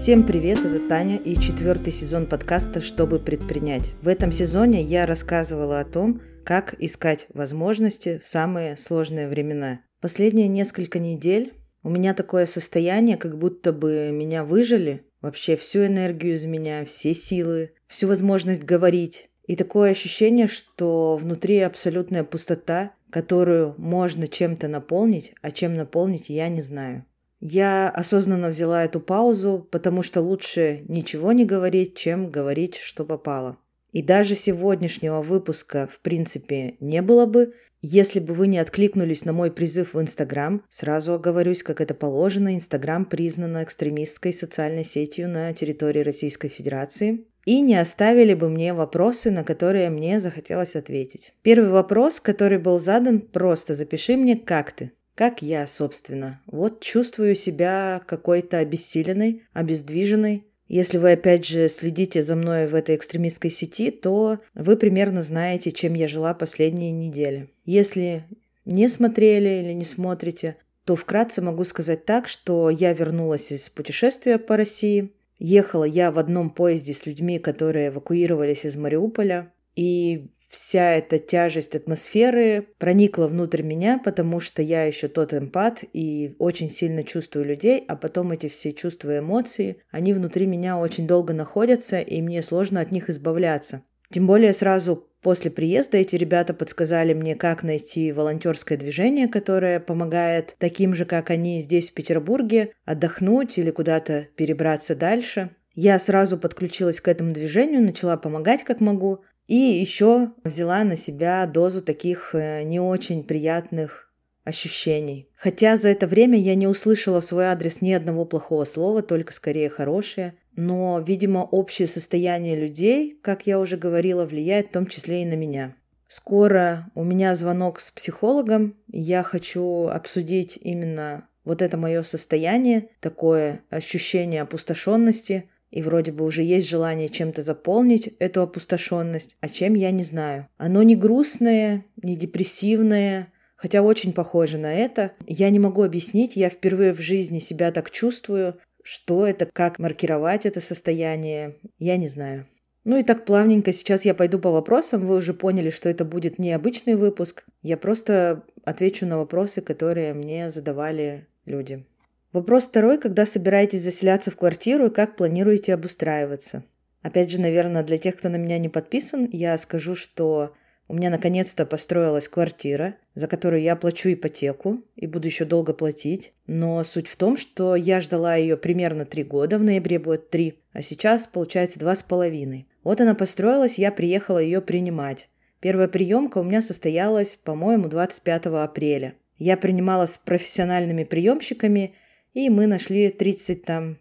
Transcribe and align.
Всем 0.00 0.22
привет, 0.22 0.60
это 0.60 0.88
Таня 0.88 1.18
и 1.18 1.36
четвертый 1.36 1.92
сезон 1.92 2.24
подкаста 2.24 2.80
«Чтобы 2.80 3.18
предпринять». 3.18 3.92
В 4.00 4.08
этом 4.08 4.32
сезоне 4.32 4.80
я 4.80 5.04
рассказывала 5.04 5.78
о 5.78 5.84
том, 5.84 6.22
как 6.42 6.74
искать 6.78 7.26
возможности 7.34 8.18
в 8.24 8.26
самые 8.26 8.78
сложные 8.78 9.28
времена. 9.28 9.82
Последние 10.00 10.48
несколько 10.48 10.98
недель 10.98 11.52
у 11.82 11.90
меня 11.90 12.14
такое 12.14 12.46
состояние, 12.46 13.18
как 13.18 13.36
будто 13.36 13.74
бы 13.74 14.08
меня 14.10 14.42
выжили, 14.42 15.04
вообще 15.20 15.54
всю 15.58 15.84
энергию 15.84 16.32
из 16.32 16.46
меня, 16.46 16.86
все 16.86 17.12
силы, 17.12 17.72
всю 17.86 18.08
возможность 18.08 18.64
говорить. 18.64 19.28
И 19.46 19.54
такое 19.54 19.90
ощущение, 19.90 20.46
что 20.46 21.18
внутри 21.18 21.58
абсолютная 21.58 22.24
пустота, 22.24 22.92
которую 23.10 23.74
можно 23.76 24.28
чем-то 24.28 24.66
наполнить, 24.66 25.34
а 25.42 25.50
чем 25.50 25.74
наполнить 25.74 26.30
я 26.30 26.48
не 26.48 26.62
знаю. 26.62 27.04
Я 27.40 27.88
осознанно 27.88 28.50
взяла 28.50 28.84
эту 28.84 29.00
паузу, 29.00 29.66
потому 29.70 30.02
что 30.02 30.20
лучше 30.20 30.82
ничего 30.88 31.32
не 31.32 31.46
говорить, 31.46 31.96
чем 31.96 32.30
говорить, 32.30 32.76
что 32.76 33.04
попало. 33.04 33.56
И 33.92 34.02
даже 34.02 34.34
сегодняшнего 34.34 35.22
выпуска, 35.22 35.88
в 35.90 36.00
принципе, 36.00 36.76
не 36.80 37.02
было 37.02 37.26
бы, 37.26 37.54
если 37.82 38.20
бы 38.20 38.34
вы 38.34 38.46
не 38.46 38.58
откликнулись 38.58 39.24
на 39.24 39.32
мой 39.32 39.50
призыв 39.50 39.94
в 39.94 40.00
Инстаграм, 40.00 40.62
сразу 40.68 41.14
оговорюсь, 41.14 41.62
как 41.62 41.80
это 41.80 41.94
положено, 41.94 42.54
Инстаграм 42.54 43.06
признана 43.06 43.64
экстремистской 43.64 44.34
социальной 44.34 44.84
сетью 44.84 45.28
на 45.30 45.52
территории 45.54 46.00
Российской 46.00 46.48
Федерации, 46.48 47.24
и 47.46 47.62
не 47.62 47.76
оставили 47.76 48.34
бы 48.34 48.50
мне 48.50 48.74
вопросы, 48.74 49.30
на 49.30 49.44
которые 49.44 49.88
мне 49.88 50.20
захотелось 50.20 50.76
ответить. 50.76 51.32
Первый 51.40 51.70
вопрос, 51.70 52.20
который 52.20 52.58
был 52.58 52.78
задан, 52.78 53.20
просто 53.20 53.74
запиши 53.74 54.16
мне, 54.16 54.36
как 54.36 54.72
ты. 54.72 54.92
Как 55.20 55.42
я, 55.42 55.66
собственно. 55.66 56.40
Вот 56.46 56.80
чувствую 56.80 57.34
себя 57.34 58.00
какой-то 58.06 58.56
обессиленной, 58.56 59.42
обездвиженной. 59.52 60.46
Если 60.66 60.96
вы, 60.96 61.12
опять 61.12 61.44
же, 61.44 61.68
следите 61.68 62.22
за 62.22 62.36
мной 62.36 62.66
в 62.66 62.74
этой 62.74 62.96
экстремистской 62.96 63.50
сети, 63.50 63.90
то 63.90 64.38
вы 64.54 64.78
примерно 64.78 65.22
знаете, 65.22 65.72
чем 65.72 65.92
я 65.92 66.08
жила 66.08 66.32
последние 66.32 66.92
недели. 66.92 67.50
Если 67.66 68.24
не 68.64 68.88
смотрели 68.88 69.62
или 69.62 69.74
не 69.74 69.84
смотрите, 69.84 70.56
то 70.86 70.96
вкратце 70.96 71.42
могу 71.42 71.64
сказать 71.64 72.06
так, 72.06 72.26
что 72.26 72.70
я 72.70 72.94
вернулась 72.94 73.52
из 73.52 73.68
путешествия 73.68 74.38
по 74.38 74.56
России. 74.56 75.12
Ехала 75.38 75.84
я 75.84 76.12
в 76.12 76.18
одном 76.18 76.48
поезде 76.48 76.94
с 76.94 77.04
людьми, 77.04 77.38
которые 77.38 77.88
эвакуировались 77.88 78.64
из 78.64 78.74
Мариуполя. 78.74 79.52
И 79.76 80.30
вся 80.50 80.96
эта 80.96 81.18
тяжесть 81.18 81.76
атмосферы 81.76 82.66
проникла 82.78 83.28
внутрь 83.28 83.62
меня, 83.62 83.98
потому 84.04 84.40
что 84.40 84.60
я 84.62 84.84
еще 84.84 85.08
тот 85.08 85.32
эмпат 85.32 85.84
и 85.92 86.34
очень 86.38 86.68
сильно 86.68 87.04
чувствую 87.04 87.46
людей, 87.46 87.84
а 87.86 87.96
потом 87.96 88.32
эти 88.32 88.48
все 88.48 88.72
чувства 88.72 89.14
и 89.14 89.18
эмоции, 89.20 89.78
они 89.90 90.12
внутри 90.12 90.46
меня 90.46 90.76
очень 90.76 91.06
долго 91.06 91.32
находятся, 91.32 92.00
и 92.00 92.20
мне 92.20 92.42
сложно 92.42 92.80
от 92.80 92.90
них 92.90 93.08
избавляться. 93.08 93.82
Тем 94.12 94.26
более 94.26 94.52
сразу 94.52 95.08
после 95.22 95.52
приезда 95.52 95.98
эти 95.98 96.16
ребята 96.16 96.52
подсказали 96.52 97.14
мне, 97.14 97.36
как 97.36 97.62
найти 97.62 98.10
волонтерское 98.10 98.76
движение, 98.76 99.28
которое 99.28 99.78
помогает 99.78 100.56
таким 100.58 100.94
же, 100.94 101.04
как 101.04 101.30
они 101.30 101.60
здесь 101.60 101.90
в 101.90 101.94
Петербурге, 101.94 102.72
отдохнуть 102.84 103.56
или 103.56 103.70
куда-то 103.70 104.26
перебраться 104.34 104.96
дальше. 104.96 105.50
Я 105.74 105.98
сразу 106.00 106.36
подключилась 106.36 107.00
к 107.00 107.06
этому 107.06 107.32
движению, 107.32 107.82
начала 107.82 108.16
помогать 108.16 108.64
как 108.64 108.80
могу, 108.80 109.22
и 109.50 109.56
еще 109.56 110.30
взяла 110.44 110.84
на 110.84 110.94
себя 110.94 111.44
дозу 111.44 111.82
таких 111.82 112.36
э, 112.36 112.62
не 112.62 112.78
очень 112.78 113.24
приятных 113.24 114.08
ощущений. 114.44 115.28
Хотя 115.34 115.76
за 115.76 115.88
это 115.88 116.06
время 116.06 116.38
я 116.38 116.54
не 116.54 116.68
услышала 116.68 117.20
в 117.20 117.24
свой 117.24 117.46
адрес 117.46 117.82
ни 117.82 117.90
одного 117.90 118.24
плохого 118.24 118.64
слова, 118.64 119.02
только 119.02 119.32
скорее 119.32 119.68
хорошее. 119.68 120.34
Но, 120.54 121.00
видимо, 121.04 121.40
общее 121.40 121.88
состояние 121.88 122.54
людей, 122.54 123.18
как 123.22 123.48
я 123.48 123.58
уже 123.58 123.76
говорила, 123.76 124.24
влияет 124.24 124.68
в 124.68 124.72
том 124.72 124.86
числе 124.86 125.22
и 125.22 125.26
на 125.26 125.34
меня. 125.34 125.74
Скоро 126.06 126.88
у 126.94 127.02
меня 127.02 127.34
звонок 127.34 127.80
с 127.80 127.90
психологом. 127.90 128.76
Я 128.86 129.24
хочу 129.24 129.88
обсудить 129.88 130.60
именно 130.62 131.28
вот 131.44 131.60
это 131.60 131.76
мое 131.76 132.04
состояние, 132.04 132.90
такое 133.00 133.62
ощущение 133.68 134.42
опустошенности, 134.42 135.50
и 135.70 135.82
вроде 135.82 136.12
бы 136.12 136.24
уже 136.24 136.42
есть 136.42 136.68
желание 136.68 137.08
чем-то 137.08 137.42
заполнить 137.42 138.08
эту 138.18 138.42
опустошенность, 138.42 139.36
а 139.40 139.48
чем 139.48 139.74
я 139.74 139.90
не 139.90 140.02
знаю. 140.02 140.48
Оно 140.56 140.82
не 140.82 140.96
грустное, 140.96 141.84
не 142.02 142.16
депрессивное, 142.16 143.32
хотя 143.56 143.82
очень 143.82 144.12
похоже 144.12 144.58
на 144.58 144.74
это. 144.74 145.12
Я 145.26 145.50
не 145.50 145.58
могу 145.58 145.82
объяснить, 145.82 146.36
я 146.36 146.50
впервые 146.50 146.92
в 146.92 147.00
жизни 147.00 147.38
себя 147.38 147.70
так 147.72 147.90
чувствую, 147.90 148.58
что 148.82 149.26
это, 149.26 149.46
как 149.46 149.78
маркировать 149.78 150.46
это 150.46 150.60
состояние, 150.60 151.56
я 151.78 151.96
не 151.96 152.08
знаю. 152.08 152.46
Ну 152.84 152.96
и 152.96 153.02
так 153.02 153.26
плавненько 153.26 153.72
сейчас 153.72 154.06
я 154.06 154.14
пойду 154.14 154.38
по 154.38 154.50
вопросам. 154.50 155.06
Вы 155.06 155.16
уже 155.16 155.34
поняли, 155.34 155.68
что 155.68 155.88
это 155.90 156.04
будет 156.04 156.38
необычный 156.38 156.94
выпуск. 156.94 157.44
Я 157.62 157.76
просто 157.76 158.44
отвечу 158.64 159.04
на 159.06 159.18
вопросы, 159.18 159.60
которые 159.60 160.14
мне 160.14 160.50
задавали 160.50 161.26
люди. 161.44 161.84
Вопрос 162.32 162.68
второй, 162.68 162.98
когда 162.98 163.26
собираетесь 163.26 163.82
заселяться 163.82 164.30
в 164.30 164.36
квартиру 164.36 164.86
и 164.86 164.90
как 164.90 165.16
планируете 165.16 165.74
обустраиваться? 165.74 166.62
Опять 167.02 167.30
же, 167.30 167.40
наверное, 167.40 167.82
для 167.82 167.98
тех, 167.98 168.14
кто 168.16 168.28
на 168.28 168.36
меня 168.36 168.58
не 168.58 168.68
подписан, 168.68 169.28
я 169.32 169.58
скажу, 169.58 169.96
что 169.96 170.54
у 170.86 170.94
меня 170.94 171.10
наконец-то 171.10 171.66
построилась 171.66 172.28
квартира, 172.28 172.94
за 173.16 173.26
которую 173.26 173.62
я 173.62 173.74
плачу 173.74 174.12
ипотеку 174.12 174.84
и 174.94 175.08
буду 175.08 175.26
еще 175.26 175.44
долго 175.44 175.72
платить. 175.72 176.32
Но 176.46 176.84
суть 176.84 177.08
в 177.08 177.16
том, 177.16 177.36
что 177.36 177.74
я 177.74 178.00
ждала 178.00 178.36
ее 178.36 178.56
примерно 178.56 179.06
три 179.06 179.24
года, 179.24 179.58
в 179.58 179.64
ноябре 179.64 179.98
будет 179.98 180.30
три, 180.30 180.60
а 180.72 180.82
сейчас 180.82 181.26
получается 181.26 181.80
два 181.80 181.96
с 181.96 182.04
половиной. 182.04 182.68
Вот 182.84 183.00
она 183.00 183.16
построилась, 183.16 183.76
я 183.76 183.90
приехала 183.90 184.38
ее 184.38 184.60
принимать. 184.60 185.28
Первая 185.58 185.88
приемка 185.88 186.38
у 186.38 186.44
меня 186.44 186.62
состоялась, 186.62 187.34
по-моему, 187.34 187.88
25 187.88 188.46
апреля. 188.46 189.14
Я 189.36 189.56
принимала 189.56 190.06
с 190.06 190.16
профессиональными 190.16 191.02
приемщиками– 191.02 191.96
и 192.34 192.50
мы 192.50 192.66
нашли 192.66 193.10
30 193.10 193.62
там 193.62 193.98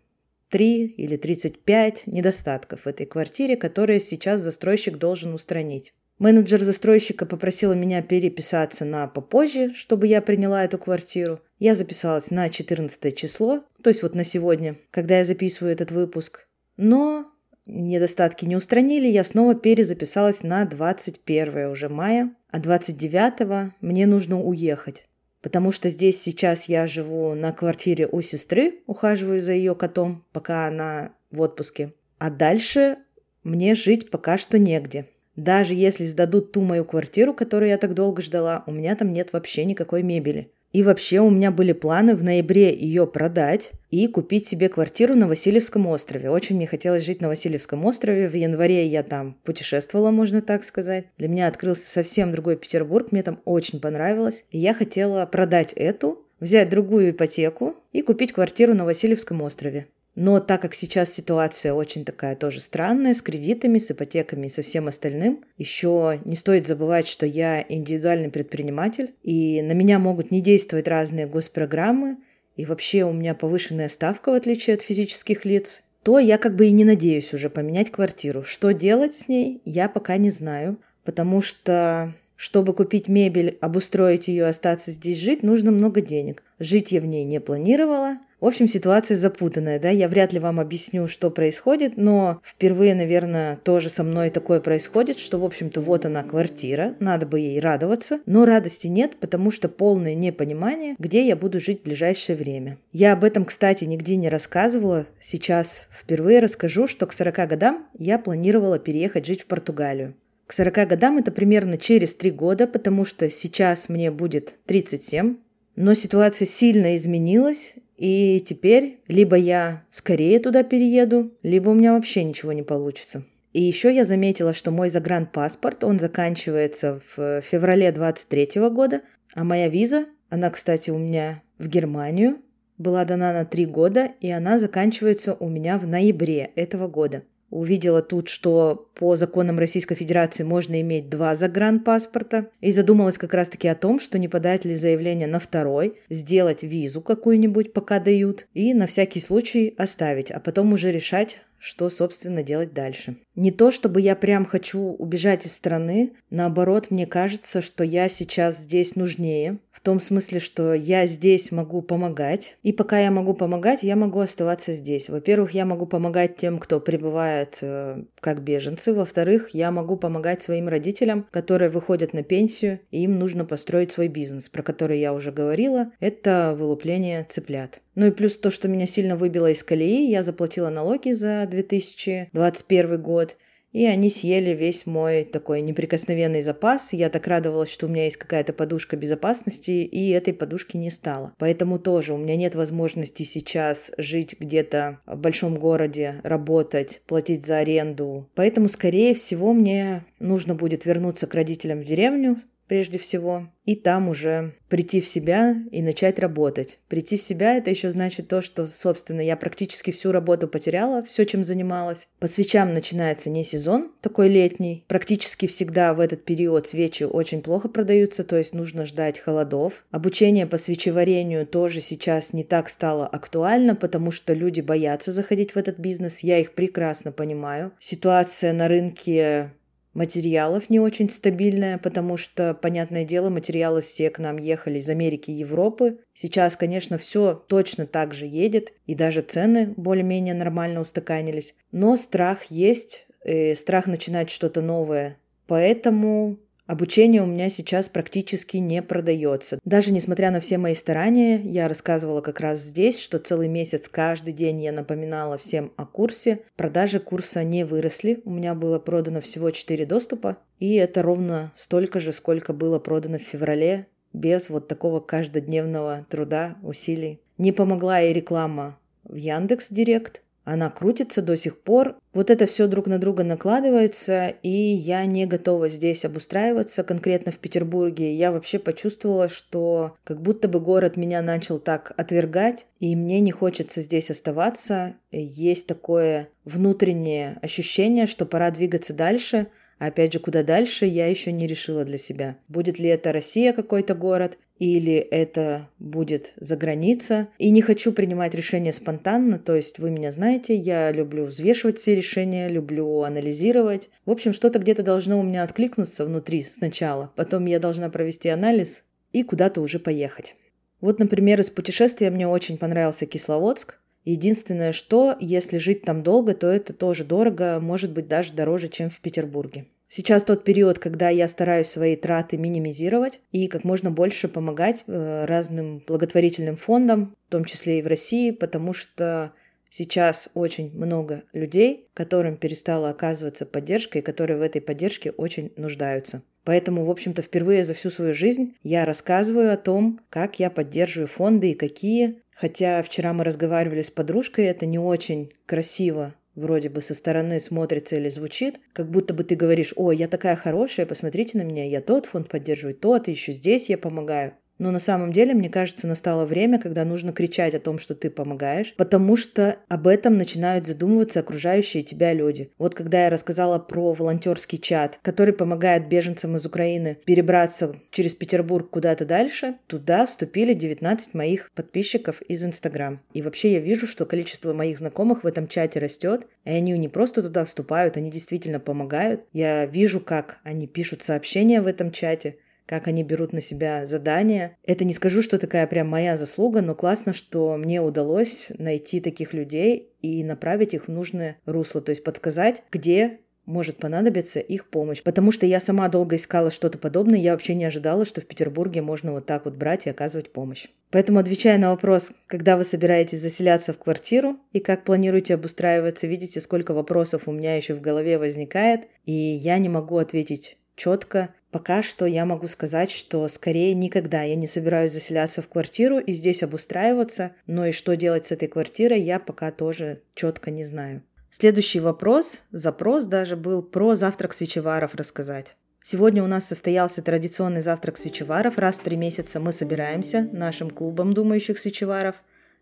3 0.50 0.86
или 0.98 1.18
35 1.18 2.08
недостатков 2.08 2.82
в 2.82 2.88
этой 2.88 3.06
квартире, 3.06 3.56
которые 3.56 4.00
сейчас 4.00 4.42
застройщик 4.42 4.98
должен 4.98 5.34
устранить. 5.34 5.94
Менеджер 6.18 6.60
застройщика 6.60 7.26
попросила 7.26 7.74
меня 7.74 8.02
переписаться 8.02 8.84
на 8.84 9.08
попозже, 9.08 9.74
чтобы 9.74 10.06
я 10.08 10.22
приняла 10.22 10.66
эту 10.66 10.78
квартиру. 10.78 11.40
Я 11.60 11.76
записалась 11.76 12.30
на 12.30 12.50
14 12.50 13.16
число, 13.16 13.64
то 13.82 13.90
есть 13.90 14.04
вот 14.04 14.16
на 14.16 14.26
сегодня, 14.26 14.76
когда 14.92 15.20
я 15.20 15.24
записываю 15.24 15.72
этот 15.72 15.92
выпуск. 15.92 16.48
Но 16.76 17.32
недостатки 17.66 18.44
не 18.44 18.58
устранили, 18.58 19.08
я 19.08 19.24
снова 19.24 19.56
перезаписалась 19.56 20.44
на 20.44 20.66
21 20.66 21.68
уже 21.68 21.88
мая, 21.88 22.36
а 22.52 22.60
29 22.60 23.74
мне 23.80 24.06
нужно 24.06 24.42
уехать 24.42 25.09
потому 25.42 25.72
что 25.72 25.90
здесь 25.90 26.22
сейчас 26.22 26.68
я 26.70 26.88
живу 26.88 27.34
на 27.34 27.52
квартире 27.52 28.08
у 28.08 28.22
сестры, 28.22 28.82
ухаживаю 28.86 29.42
за 29.42 29.54
ее 29.54 29.76
котом, 29.76 30.26
пока 30.32 30.68
она 30.68 31.14
в 31.32 31.42
отпуске. 31.42 31.94
А 32.18 32.30
дальше 32.30 32.98
мне 33.44 33.76
жить 33.76 34.10
пока 34.10 34.38
что 34.38 34.60
негде. 34.60 35.08
Даже 35.36 35.74
если 35.74 36.06
сдадут 36.06 36.52
ту 36.52 36.62
мою 36.62 36.84
квартиру, 36.84 37.34
которую 37.34 37.70
я 37.70 37.78
так 37.78 37.94
долго 37.94 38.22
ждала, 38.22 38.64
у 38.68 38.72
меня 38.72 38.96
там 38.96 39.14
нет 39.14 39.32
вообще 39.32 39.64
никакой 39.64 40.04
мебели. 40.04 40.52
И 40.72 40.84
вообще 40.84 41.20
у 41.20 41.32
меня 41.32 41.50
были 41.50 41.74
планы 41.74 42.16
в 42.16 42.24
ноябре 42.24 42.74
ее 42.74 43.08
продать 43.08 43.72
и 43.90 44.06
купить 44.08 44.48
себе 44.48 44.70
квартиру 44.70 45.16
на 45.16 45.28
Васильевском 45.28 45.88
острове. 45.88 46.30
Очень 46.30 46.58
мне 46.58 46.68
хотелось 46.68 47.04
жить 47.04 47.22
на 47.22 47.28
Васильевском 47.28 47.84
острове. 47.86 48.28
В 48.28 48.36
январе 48.36 48.86
я 48.86 49.02
там 49.02 49.36
путешествовала, 49.44 50.12
можно 50.12 50.44
так 50.44 50.64
сказать. 50.64 51.06
Для 51.18 51.28
меня 51.28 51.48
открылся 51.48 51.90
совсем 51.90 52.32
другой 52.32 52.56
Петербург. 52.56 53.12
Мне 53.12 53.24
там 53.24 53.40
очень 53.46 53.80
понравилось. 53.80 54.46
И 54.52 54.60
я 54.60 54.76
хотела 54.76 55.26
продать 55.26 55.74
эту, 55.74 56.24
взять 56.40 56.70
другую 56.70 57.12
ипотеку 57.12 57.76
и 57.92 58.04
купить 58.04 58.34
квартиру 58.34 58.76
на 58.76 58.86
Васильевском 58.86 59.42
острове. 59.42 59.88
Но 60.20 60.42
так 60.42 60.62
как 60.62 60.76
сейчас 60.76 61.14
ситуация 61.14 61.74
очень 61.74 62.04
такая 62.04 62.36
тоже 62.36 62.60
странная, 62.60 63.14
с 63.14 63.22
кредитами, 63.22 63.80
с 63.80 63.90
ипотеками 63.90 64.48
и 64.48 64.50
со 64.50 64.62
всем 64.62 64.90
остальным, 64.90 65.46
еще 65.58 66.20
не 66.26 66.36
стоит 66.36 66.68
забывать, 66.68 67.08
что 67.08 67.26
я 67.26 67.66
индивидуальный 67.70 68.30
предприниматель, 68.30 69.14
и 69.24 69.62
на 69.62 69.72
меня 69.72 69.98
могут 69.98 70.30
не 70.30 70.42
действовать 70.42 70.90
разные 70.90 71.26
госпрограммы, 71.26 72.18
и 72.58 72.66
вообще 72.66 73.06
у 73.06 73.14
меня 73.14 73.34
повышенная 73.34 73.88
ставка, 73.88 74.32
в 74.32 74.34
отличие 74.34 74.74
от 74.74 74.82
физических 74.82 75.46
лиц, 75.46 75.84
то 76.04 76.20
я 76.20 76.38
как 76.38 76.54
бы 76.58 76.68
и 76.68 76.72
не 76.72 76.84
надеюсь 76.84 77.34
уже 77.34 77.50
поменять 77.50 77.90
квартиру. 77.90 78.44
Что 78.44 78.74
делать 78.74 79.14
с 79.14 79.30
ней, 79.30 79.62
я 79.64 79.88
пока 79.88 80.18
не 80.18 80.32
знаю, 80.32 80.82
потому 81.06 81.42
что 81.42 82.14
чтобы 82.36 82.74
купить 82.74 83.08
мебель, 83.08 83.58
обустроить 83.62 84.28
ее, 84.28 84.48
остаться 84.48 84.92
здесь 84.92 85.20
жить, 85.20 85.44
нужно 85.44 85.72
много 85.72 86.02
денег. 86.02 86.44
Жить 86.60 86.92
я 86.92 87.00
в 87.00 87.06
ней 87.06 87.24
не 87.24 87.40
планировала, 87.40 88.18
В 88.40 88.46
общем, 88.46 88.70
ситуация 88.70 89.18
запутанная, 89.18 89.80
да, 89.80 89.90
я 89.90 90.08
вряд 90.08 90.32
ли 90.32 90.40
вам 90.40 90.62
объясню, 90.62 91.10
что 91.10 91.30
происходит, 91.30 91.98
но 91.98 92.40
впервые, 92.42 92.96
наверное, 92.96 93.58
тоже 93.58 93.90
со 93.90 94.02
мной 94.04 94.30
такое 94.30 94.62
происходит, 94.62 95.20
что, 95.20 95.40
в 95.40 95.44
общем-то, 95.44 95.82
вот 95.82 96.06
она 96.06 96.24
квартира, 96.24 96.96
надо 97.00 97.26
бы 97.26 97.42
ей 97.42 97.60
радоваться, 97.60 98.22
но 98.26 98.46
радости 98.46 98.88
нет, 98.88 99.18
потому 99.20 99.52
что 99.52 99.68
полное 99.68 100.16
непонимание, 100.16 100.96
где 100.98 101.28
я 101.28 101.36
буду 101.36 101.60
жить 101.60 101.82
в 101.82 101.84
ближайшее 101.84 102.38
время. 102.38 102.78
Я 102.94 103.12
об 103.12 103.26
этом, 103.26 103.44
кстати, 103.44 103.84
нигде 103.84 104.16
не 104.16 104.30
рассказывала, 104.30 105.06
сейчас 105.20 105.84
впервые 105.92 106.40
расскажу, 106.40 106.88
что 106.88 107.08
к 107.08 107.14
40 107.14 107.36
годам 107.50 107.88
я 107.98 108.18
планировала 108.20 108.80
переехать 108.80 109.26
жить 109.26 109.42
в 109.42 109.46
Португалию. 109.48 110.14
К 110.48 110.54
40 110.54 110.88
годам 110.88 111.18
это 111.18 111.34
примерно 111.34 111.78
через 111.78 112.16
3 112.16 112.32
года, 112.32 112.68
потому 112.68 113.04
что 113.04 113.30
сейчас 113.30 113.90
мне 113.90 114.12
будет 114.12 114.56
37, 114.66 115.36
но 115.76 115.94
ситуация 115.94 116.46
сильно 116.46 116.96
изменилась, 116.96 117.76
и 118.00 118.40
теперь 118.40 119.02
либо 119.10 119.36
я 119.36 119.84
скорее 119.92 120.40
туда 120.40 120.64
перееду, 120.64 121.34
либо 121.44 121.70
у 121.70 121.74
меня 121.74 121.94
вообще 121.94 122.24
ничего 122.24 122.54
не 122.54 122.64
получится. 122.64 123.26
И 123.52 123.62
еще 123.62 123.94
я 123.94 124.06
заметила, 124.06 124.54
что 124.54 124.72
мой 124.72 124.90
загранпаспорт, 124.90 125.84
он 125.84 126.00
заканчивается 126.00 127.02
в 127.16 127.42
феврале 127.42 127.92
23 127.92 128.70
года, 128.70 129.02
а 129.34 129.44
моя 129.44 129.68
виза, 129.68 130.06
она, 130.30 130.50
кстати, 130.50 130.92
у 130.92 130.98
меня 130.98 131.44
в 131.58 131.68
Германию, 131.68 132.38
была 132.78 133.04
дана 133.04 133.34
на 133.34 133.44
три 133.44 133.66
года, 133.66 134.12
и 134.22 134.32
она 134.32 134.60
заканчивается 134.60 135.34
у 135.34 135.50
меня 135.50 135.78
в 135.78 135.86
ноябре 135.86 136.52
этого 136.56 136.88
года. 136.88 137.24
Увидела 137.50 138.02
тут, 138.02 138.30
что 138.30 138.90
по 138.96 139.16
законам 139.16 139.58
Российской 139.58 139.96
Федерации 139.96 140.44
можно 140.44 140.80
иметь 140.82 141.10
два 141.10 141.36
загранпаспорта. 141.36 142.48
И 142.62 142.72
задумалась 142.72 143.18
как 143.18 143.34
раз-таки 143.34 143.68
о 143.68 143.76
том, 143.76 144.00
что 144.00 144.20
не 144.20 144.28
подать 144.28 144.66
ли 144.66 144.76
заявление 144.76 145.28
на 145.28 145.40
второй, 145.40 145.96
сделать 146.10 146.64
визу 146.64 147.02
какую-нибудь, 147.02 147.74
пока 147.74 148.00
дают, 148.00 148.48
и 148.54 148.74
на 148.74 148.88
всякий 148.88 149.20
случай 149.20 149.74
оставить, 149.78 150.32
а 150.32 150.40
потом 150.40 150.74
уже 150.74 150.92
решать, 150.92 151.40
что, 151.60 151.90
собственно, 151.90 152.44
делать 152.44 152.74
дальше. 152.74 153.18
Не 153.36 153.52
то, 153.52 153.72
чтобы 153.72 154.02
я 154.02 154.16
прям 154.16 154.46
хочу 154.46 154.80
убежать 154.80 155.46
из 155.46 155.54
страны, 155.54 156.14
наоборот, 156.30 156.92
мне 156.92 157.06
кажется, 157.06 157.62
что 157.62 157.84
я 157.84 158.10
сейчас 158.10 158.60
здесь 158.60 158.96
нужнее, 158.96 159.60
в 159.80 159.82
том 159.82 160.02
смысле, 160.02 160.42
что 160.42 160.74
я 160.74 161.06
здесь 161.06 161.54
могу 161.54 161.82
помогать, 161.82 162.58
и 162.64 162.74
пока 162.74 163.00
я 163.00 163.12
могу 163.12 163.34
помогать, 163.34 163.82
я 163.82 163.96
могу 163.96 164.20
оставаться 164.20 164.74
здесь. 164.74 165.08
Во-первых, 165.08 165.52
я 165.52 165.66
могу 165.66 165.86
помогать 165.86 166.36
тем, 166.36 166.60
кто 166.60 166.82
пребывает 166.82 167.60
э, 167.62 168.04
как 168.20 168.42
беженцы, 168.44 168.94
во-вторых, 168.94 169.52
я 169.54 169.72
могу 169.72 169.96
помогать 169.96 170.42
своим 170.42 170.68
родителям, 170.68 171.26
которые 171.32 171.70
выходят 171.70 172.12
на 172.12 172.24
пенсию, 172.24 172.82
и 172.92 173.04
им 173.04 173.20
нужно 173.20 173.46
построить 173.46 173.94
свой 173.94 174.10
бизнес, 174.10 174.50
про 174.50 174.64
который 174.64 175.00
я 175.00 175.14
уже 175.14 175.32
говорила, 175.32 175.94
это 176.02 176.56
вылупление 176.60 177.24
цыплят. 177.24 177.80
Ну 177.96 178.06
и 178.06 178.12
плюс 178.12 178.38
то, 178.38 178.52
что 178.52 178.68
меня 178.68 178.86
сильно 178.86 179.16
выбило 179.16 179.52
из 179.52 179.64
колеи, 179.64 180.10
я 180.10 180.24
заплатила 180.24 180.70
налоги 180.70 181.12
за 181.12 181.46
2021 181.50 183.02
год, 183.02 183.38
и 183.72 183.86
они 183.86 184.10
съели 184.10 184.52
весь 184.56 184.86
мой 184.86 185.24
такой 185.24 185.62
неприкосновенный 185.62 186.42
запас. 186.42 186.92
Я 186.94 187.10
так 187.10 187.28
радовалась, 187.28 187.72
что 187.72 187.86
у 187.86 187.90
меня 187.90 188.06
есть 188.06 188.18
какая-то 188.18 188.52
подушка 188.52 188.98
безопасности, 188.98 189.72
и 189.72 190.10
этой 190.10 190.34
подушки 190.34 190.78
не 190.78 190.90
стало. 190.90 191.34
Поэтому 191.38 191.78
тоже 191.78 192.14
у 192.14 192.18
меня 192.18 192.36
нет 192.36 192.56
возможности 192.56 193.24
сейчас 193.24 193.92
жить 193.98 194.36
где-то 194.40 195.00
в 195.06 195.18
большом 195.18 195.60
городе, 195.60 196.16
работать, 196.24 197.02
платить 197.06 197.46
за 197.46 197.60
аренду. 197.60 198.28
Поэтому, 198.34 198.70
скорее 198.70 199.14
всего, 199.14 199.54
мне 199.54 200.06
нужно 200.20 200.56
будет 200.56 200.86
вернуться 200.86 201.28
к 201.28 201.36
родителям 201.36 201.82
в 201.82 201.86
деревню, 201.86 202.38
прежде 202.70 203.00
всего, 203.00 203.50
и 203.66 203.76
там 203.76 204.08
уже 204.08 204.54
прийти 204.70 205.02
в 205.02 205.08
себя 205.08 205.58
и 205.72 205.82
начать 205.82 206.20
работать. 206.20 206.80
Прийти 206.88 207.18
в 207.18 207.22
себя 207.22 207.58
это 207.58 207.70
еще 207.72 207.90
значит 207.90 208.28
то, 208.28 208.42
что, 208.42 208.66
собственно, 208.68 209.22
я 209.22 209.36
практически 209.36 209.92
всю 209.92 210.12
работу 210.12 210.48
потеряла, 210.48 211.04
все, 211.04 211.26
чем 211.26 211.44
занималась. 211.44 212.08
По 212.20 212.28
свечам 212.28 212.74
начинается 212.74 213.30
не 213.30 213.44
сезон 213.44 213.92
такой 214.02 214.30
летний. 214.30 214.86
Практически 214.88 215.48
всегда 215.48 215.94
в 215.94 216.00
этот 216.00 216.24
период 216.24 216.68
свечи 216.68 217.04
очень 217.04 217.42
плохо 217.42 217.68
продаются, 217.70 218.24
то 218.24 218.38
есть 218.38 218.54
нужно 218.54 218.86
ждать 218.86 219.20
холодов. 219.20 219.86
Обучение 219.92 220.46
по 220.46 220.58
свечеварению 220.58 221.48
тоже 221.48 221.82
сейчас 221.82 222.34
не 222.34 222.44
так 222.44 222.70
стало 222.70 223.08
актуально, 223.08 223.76
потому 223.76 224.12
что 224.12 224.34
люди 224.34 224.62
боятся 224.62 225.12
заходить 225.12 225.56
в 225.56 225.58
этот 225.58 225.80
бизнес. 225.80 226.20
Я 226.20 226.38
их 226.38 226.54
прекрасно 226.54 227.12
понимаю. 227.12 227.72
Ситуация 227.80 228.54
на 228.54 228.68
рынке 228.68 229.52
материалов 229.94 230.70
не 230.70 230.80
очень 230.80 231.10
стабильная, 231.10 231.78
потому 231.78 232.18
что, 232.18 232.54
понятное 232.54 233.04
дело, 233.04 233.30
материалы 233.30 233.82
все 233.82 234.10
к 234.10 234.20
нам 234.20 234.38
ехали 234.38 234.80
из 234.80 234.90
Америки 234.90 235.32
и 235.32 235.36
Европы. 235.36 236.00
Сейчас, 236.14 236.56
конечно, 236.56 236.98
все 236.98 237.34
точно 237.34 237.86
так 237.88 238.14
же 238.14 238.26
едет, 238.26 238.74
и 238.86 238.96
даже 238.96 239.22
цены 239.22 239.74
более-менее 239.78 240.34
нормально 240.34 240.82
устаканились. 240.82 241.56
Но 241.72 241.98
страх 241.98 242.46
есть, 242.46 243.08
страх 243.56 243.88
начинать 243.88 244.30
что-то 244.30 244.62
новое. 244.62 245.18
Поэтому 245.48 246.38
Обучение 246.70 247.24
у 247.24 247.26
меня 247.26 247.50
сейчас 247.50 247.90
практически 247.90 248.58
не 248.58 248.84
продается. 248.84 249.58
Даже 249.66 249.92
несмотря 249.92 250.30
на 250.30 250.40
все 250.40 250.60
мои 250.60 250.76
старания, 250.76 251.42
я 251.44 251.68
рассказывала 251.68 252.22
как 252.22 252.42
раз 252.42 252.60
здесь, 252.60 253.00
что 253.00 253.18
целый 253.18 253.48
месяц 253.48 253.90
каждый 253.90 254.34
день 254.34 254.62
я 254.62 254.72
напоминала 254.72 255.40
всем 255.40 255.74
о 255.78 255.88
курсе. 255.88 256.42
Продажи 256.56 257.00
курса 257.00 257.44
не 257.44 257.64
выросли. 257.64 258.22
У 258.24 258.30
меня 258.30 258.54
было 258.54 258.78
продано 258.78 259.20
всего 259.20 259.50
4 259.50 259.84
доступа. 259.88 260.38
И 260.60 260.76
это 260.76 261.02
ровно 261.02 261.52
столько 261.56 262.00
же, 262.00 262.14
сколько 262.14 262.54
было 262.54 262.78
продано 262.78 263.18
в 263.18 263.24
феврале, 263.24 263.88
без 264.14 264.52
вот 264.52 264.68
такого 264.68 265.00
каждодневного 265.00 266.06
труда, 266.08 266.58
усилий. 266.62 267.20
Не 267.40 267.52
помогла 267.52 268.00
и 268.00 268.14
реклама 268.14 268.78
в 269.06 269.16
Яндекс 269.16 269.72
Директ. 269.72 270.22
Она 270.50 270.72
крутится 270.72 271.22
до 271.22 271.38
сих 271.38 271.62
пор. 271.62 271.96
Вот 272.12 272.32
это 272.32 272.48
все 272.48 272.66
друг 272.66 272.88
на 272.88 272.98
друга 272.98 273.24
накладывается, 273.24 274.30
и 274.42 274.50
я 274.50 275.06
не 275.06 275.28
готова 275.28 275.70
здесь 275.70 276.06
обустраиваться, 276.06 276.84
конкретно 276.84 277.32
в 277.32 277.38
Петербурге. 277.38 278.16
Я 278.16 278.32
вообще 278.32 278.58
почувствовала, 278.58 279.30
что 279.30 279.96
как 280.04 280.24
будто 280.24 280.48
бы 280.48 280.60
город 280.60 280.98
меня 280.98 281.22
начал 281.22 281.60
так 281.60 281.94
отвергать, 281.98 282.66
и 282.80 282.96
мне 282.96 283.20
не 283.20 283.30
хочется 283.30 283.82
здесь 283.82 284.10
оставаться. 284.10 284.96
Есть 285.12 285.68
такое 285.68 286.30
внутреннее 286.46 287.38
ощущение, 287.44 288.08
что 288.08 288.26
пора 288.26 288.50
двигаться 288.50 288.96
дальше, 288.96 289.50
а 289.78 289.86
опять 289.88 290.14
же, 290.14 290.20
куда 290.20 290.42
дальше, 290.42 290.88
я 290.88 291.06
еще 291.06 291.32
не 291.32 291.46
решила 291.46 291.86
для 291.86 292.00
себя. 292.00 292.38
Будет 292.48 292.80
ли 292.80 292.90
это 292.90 293.14
Россия 293.14 293.54
какой-то 293.54 293.94
город, 293.94 294.40
или 294.60 294.96
это 294.96 295.70
будет 295.80 296.34
за 296.40 296.58
граница. 296.58 297.30
И 297.38 297.50
не 297.50 297.62
хочу 297.62 297.94
принимать 297.94 298.36
решения 298.36 298.74
спонтанно, 298.74 299.40
то 299.40 299.56
есть 299.56 299.80
вы 299.80 299.90
меня 299.90 300.12
знаете, 300.12 300.56
я 300.56 300.92
люблю 300.92 301.26
взвешивать 301.26 301.80
все 301.80 301.96
решения, 301.96 302.50
люблю 302.50 303.02
анализировать. 303.04 303.90
В 304.06 304.12
общем, 304.12 304.34
что-то 304.34 304.60
где-то 304.60 304.84
должно 304.84 305.20
у 305.20 305.24
меня 305.24 305.44
откликнуться 305.44 306.06
внутри 306.06 306.44
сначала, 306.44 307.12
потом 307.16 307.46
я 307.46 307.60
должна 307.60 307.90
провести 307.90 308.30
анализ 308.30 308.84
и 309.14 309.24
куда-то 309.24 309.62
уже 309.62 309.80
поехать. 309.80 310.36
Вот, 310.82 311.00
например, 311.00 311.40
из 311.40 311.50
путешествия 311.50 312.10
мне 312.10 312.28
очень 312.28 312.58
понравился 312.58 313.06
Кисловодск. 313.06 313.80
Единственное, 314.06 314.72
что 314.72 315.16
если 315.20 315.58
жить 315.58 315.84
там 315.84 316.04
долго, 316.04 316.34
то 316.34 316.48
это 316.48 316.74
тоже 316.74 317.04
дорого, 317.04 317.60
может 317.62 317.92
быть 317.92 318.08
даже 318.08 318.34
дороже, 318.34 318.70
чем 318.70 318.90
в 318.90 319.00
Петербурге. 319.00 319.66
Сейчас 319.92 320.24
тот 320.24 320.44
период, 320.44 320.78
когда 320.78 321.10
я 321.10 321.28
стараюсь 321.28 321.68
свои 321.68 321.96
траты 321.96 322.38
минимизировать 322.38 323.22
и 323.32 323.48
как 323.48 323.64
можно 323.64 323.90
больше 323.90 324.28
помогать 324.28 324.84
э, 324.86 325.26
разным 325.26 325.82
благотворительным 325.88 326.58
фондам, 326.58 327.16
в 327.28 327.32
том 327.32 327.44
числе 327.44 327.80
и 327.80 327.82
в 327.82 327.88
России, 327.88 328.30
потому 328.30 328.72
что 328.72 329.34
сейчас 329.72 330.30
очень 330.36 330.72
много 330.78 331.24
людей, 331.34 331.90
которым 331.96 332.38
перестала 332.38 332.92
оказываться 332.92 333.48
поддержка 333.48 333.98
и 333.98 334.04
которые 334.04 334.38
в 334.38 334.44
этой 334.44 334.62
поддержке 334.62 335.10
очень 335.10 335.52
нуждаются. 335.58 336.22
Поэтому, 336.44 336.86
в 336.86 336.92
общем-то, 336.92 337.24
впервые 337.24 337.64
за 337.64 337.74
всю 337.74 337.90
свою 337.90 338.14
жизнь 338.14 338.56
я 338.62 338.86
рассказываю 338.86 339.52
о 339.52 339.58
том, 339.58 340.02
как 340.12 340.40
я 340.40 340.52
поддерживаю 340.52 341.08
фонды 341.08 341.52
и 341.52 341.56
какие. 341.56 342.22
Хотя 342.36 342.84
вчера 342.84 343.12
мы 343.14 343.24
разговаривали 343.24 343.82
с 343.82 343.90
подружкой, 343.90 344.46
это 344.46 344.68
не 344.68 344.78
очень 344.78 345.34
красиво 345.48 346.14
вроде 346.40 346.70
бы 346.70 346.82
со 346.82 346.94
стороны 346.94 347.40
смотрится 347.40 347.96
или 347.96 348.10
звучит, 348.10 348.60
как 348.74 348.90
будто 348.90 349.14
бы 349.14 349.24
ты 349.24 349.36
говоришь, 349.36 349.74
о, 349.76 349.92
я 349.92 350.08
такая 350.08 350.36
хорошая, 350.36 350.86
посмотрите 350.86 351.38
на 351.38 351.44
меня, 351.44 351.66
я 351.66 351.82
тот 351.82 352.06
фонд 352.06 352.30
поддерживаю, 352.30 352.76
тот, 352.76 353.08
и 353.08 353.12
еще 353.12 353.34
здесь 353.34 353.70
я 353.70 353.78
помогаю. 353.78 354.34
Но 354.60 354.72
на 354.72 354.80
самом 354.80 355.14
деле, 355.14 355.34
мне 355.34 355.50
кажется, 355.50 355.88
настало 355.88 356.26
время, 356.26 356.60
когда 356.60 356.86
нужно 356.86 357.14
кричать 357.14 357.56
о 357.56 357.60
том, 357.60 357.80
что 357.80 357.96
ты 357.96 358.10
помогаешь, 358.10 358.76
потому 358.76 359.16
что 359.16 359.58
об 359.70 359.88
этом 359.88 360.18
начинают 360.18 360.68
задумываться 360.68 361.22
окружающие 361.22 361.82
тебя 361.82 362.14
люди. 362.14 362.52
Вот 362.58 362.76
когда 362.76 363.06
я 363.06 363.10
рассказала 363.10 363.58
про 363.58 363.94
волонтерский 363.94 364.58
чат, 364.58 365.00
который 365.02 365.34
помогает 365.34 365.88
беженцам 365.88 366.36
из 366.36 366.46
Украины 366.46 366.98
перебраться 367.06 367.76
через 367.90 368.14
Петербург 368.14 368.70
куда-то 368.70 369.06
дальше, 369.06 369.56
туда 369.68 370.06
вступили 370.06 370.54
19 370.54 371.14
моих 371.14 371.50
подписчиков 371.56 372.22
из 372.24 372.44
Инстаграм. 372.44 373.00
И 373.14 373.22
вообще 373.22 373.54
я 373.54 373.60
вижу, 373.60 373.88
что 373.88 374.06
количество 374.06 374.54
моих 374.54 374.78
знакомых 374.78 375.24
в 375.24 375.28
этом 375.28 375.48
чате 375.48 375.80
растет, 375.80 376.28
и 376.44 376.50
они 376.52 376.78
не 376.78 376.90
просто 376.90 377.24
туда 377.24 377.46
вступают, 377.46 377.96
они 377.96 378.12
действительно 378.12 378.60
помогают. 378.60 379.24
Я 379.32 379.66
вижу, 379.66 380.02
как 380.02 380.40
они 380.44 380.68
пишут 380.68 381.02
сообщения 381.02 381.62
в 381.62 381.68
этом 381.68 381.92
чате, 381.92 382.36
как 382.70 382.88
они 382.88 383.02
берут 383.02 383.34
на 383.34 383.42
себя 383.42 383.88
задания. 383.88 384.56
Это 384.64 384.86
не 384.86 384.94
скажу, 384.94 385.24
что 385.24 385.40
такая 385.40 385.66
прям 385.66 385.90
моя 385.90 386.16
заслуга, 386.16 386.62
но 386.62 386.76
классно, 386.76 387.14
что 387.14 387.58
мне 387.58 387.82
удалось 387.82 388.50
найти 388.60 389.02
таких 389.02 389.34
людей 389.34 389.92
и 390.04 390.24
направить 390.24 390.76
их 390.76 390.88
в 390.88 390.92
нужное 390.92 391.38
русло, 391.48 391.82
то 391.82 391.90
есть 391.90 392.04
подсказать, 392.04 392.62
где 392.72 393.22
может 393.48 393.78
понадобиться 393.78 394.40
их 394.40 394.70
помощь. 394.70 395.02
Потому 395.02 395.32
что 395.32 395.48
я 395.48 395.60
сама 395.60 395.90
долго 395.90 396.16
искала 396.16 396.52
что-то 396.52 396.78
подобное, 396.78 397.18
я 397.18 397.32
вообще 397.32 397.56
не 397.56 397.66
ожидала, 397.66 398.06
что 398.06 398.22
в 398.22 398.28
Петербурге 398.28 398.84
можно 398.84 399.14
вот 399.14 399.26
так 399.26 399.46
вот 399.46 399.56
брать 399.56 399.88
и 399.88 399.90
оказывать 399.90 400.32
помощь. 400.32 400.68
Поэтому, 400.92 401.18
отвечая 401.18 401.58
на 401.58 401.72
вопрос, 401.72 402.12
когда 402.28 402.56
вы 402.56 402.66
собираетесь 402.66 403.20
заселяться 403.20 403.74
в 403.74 403.80
квартиру 403.80 404.38
и 404.52 404.60
как 404.60 404.84
планируете 404.84 405.34
обустраиваться, 405.34 406.06
видите, 406.06 406.40
сколько 406.40 406.76
вопросов 406.76 407.24
у 407.26 407.32
меня 407.32 407.56
еще 407.56 407.74
в 407.74 407.82
голове 407.82 408.20
возникает, 408.20 408.82
и 409.06 409.12
я 409.12 409.58
не 409.58 409.70
могу 409.70 409.98
ответить 409.98 410.60
четко. 410.76 411.34
Пока 411.52 411.82
что 411.82 412.06
я 412.06 412.26
могу 412.26 412.48
сказать, 412.48 412.92
что 412.92 413.28
скорее 413.28 413.74
никогда 413.74 414.22
я 414.22 414.36
не 414.36 414.46
собираюсь 414.46 414.94
заселяться 414.94 415.42
в 415.42 415.48
квартиру 415.48 415.98
и 415.98 416.14
здесь 416.14 416.44
обустраиваться, 416.44 417.32
но 417.48 417.66
и 417.66 417.72
что 417.72 417.96
делать 417.96 418.28
с 418.28 418.32
этой 418.32 418.48
квартирой, 418.48 419.02
я 419.02 419.20
пока 419.20 419.52
тоже 419.52 420.02
четко 420.14 420.52
не 420.52 420.64
знаю. 420.64 421.02
Следующий 421.32 421.80
вопрос, 421.80 422.44
запрос 422.52 423.06
даже 423.06 423.36
был 423.36 423.64
про 423.64 423.96
завтрак 423.96 424.34
свечеваров 424.34 424.94
рассказать. 424.94 425.56
Сегодня 425.82 426.24
у 426.24 426.28
нас 426.28 426.46
состоялся 426.46 427.02
традиционный 427.02 427.62
завтрак 427.62 427.98
свечеваров. 427.98 428.58
Раз 428.58 428.78
в 428.78 428.84
три 428.84 428.98
месяца 428.98 429.40
мы 429.40 429.52
собираемся 429.52 430.30
нашим 430.32 430.70
клубом 430.70 431.14
думающих 431.14 431.58
свечеваров. 431.58 432.16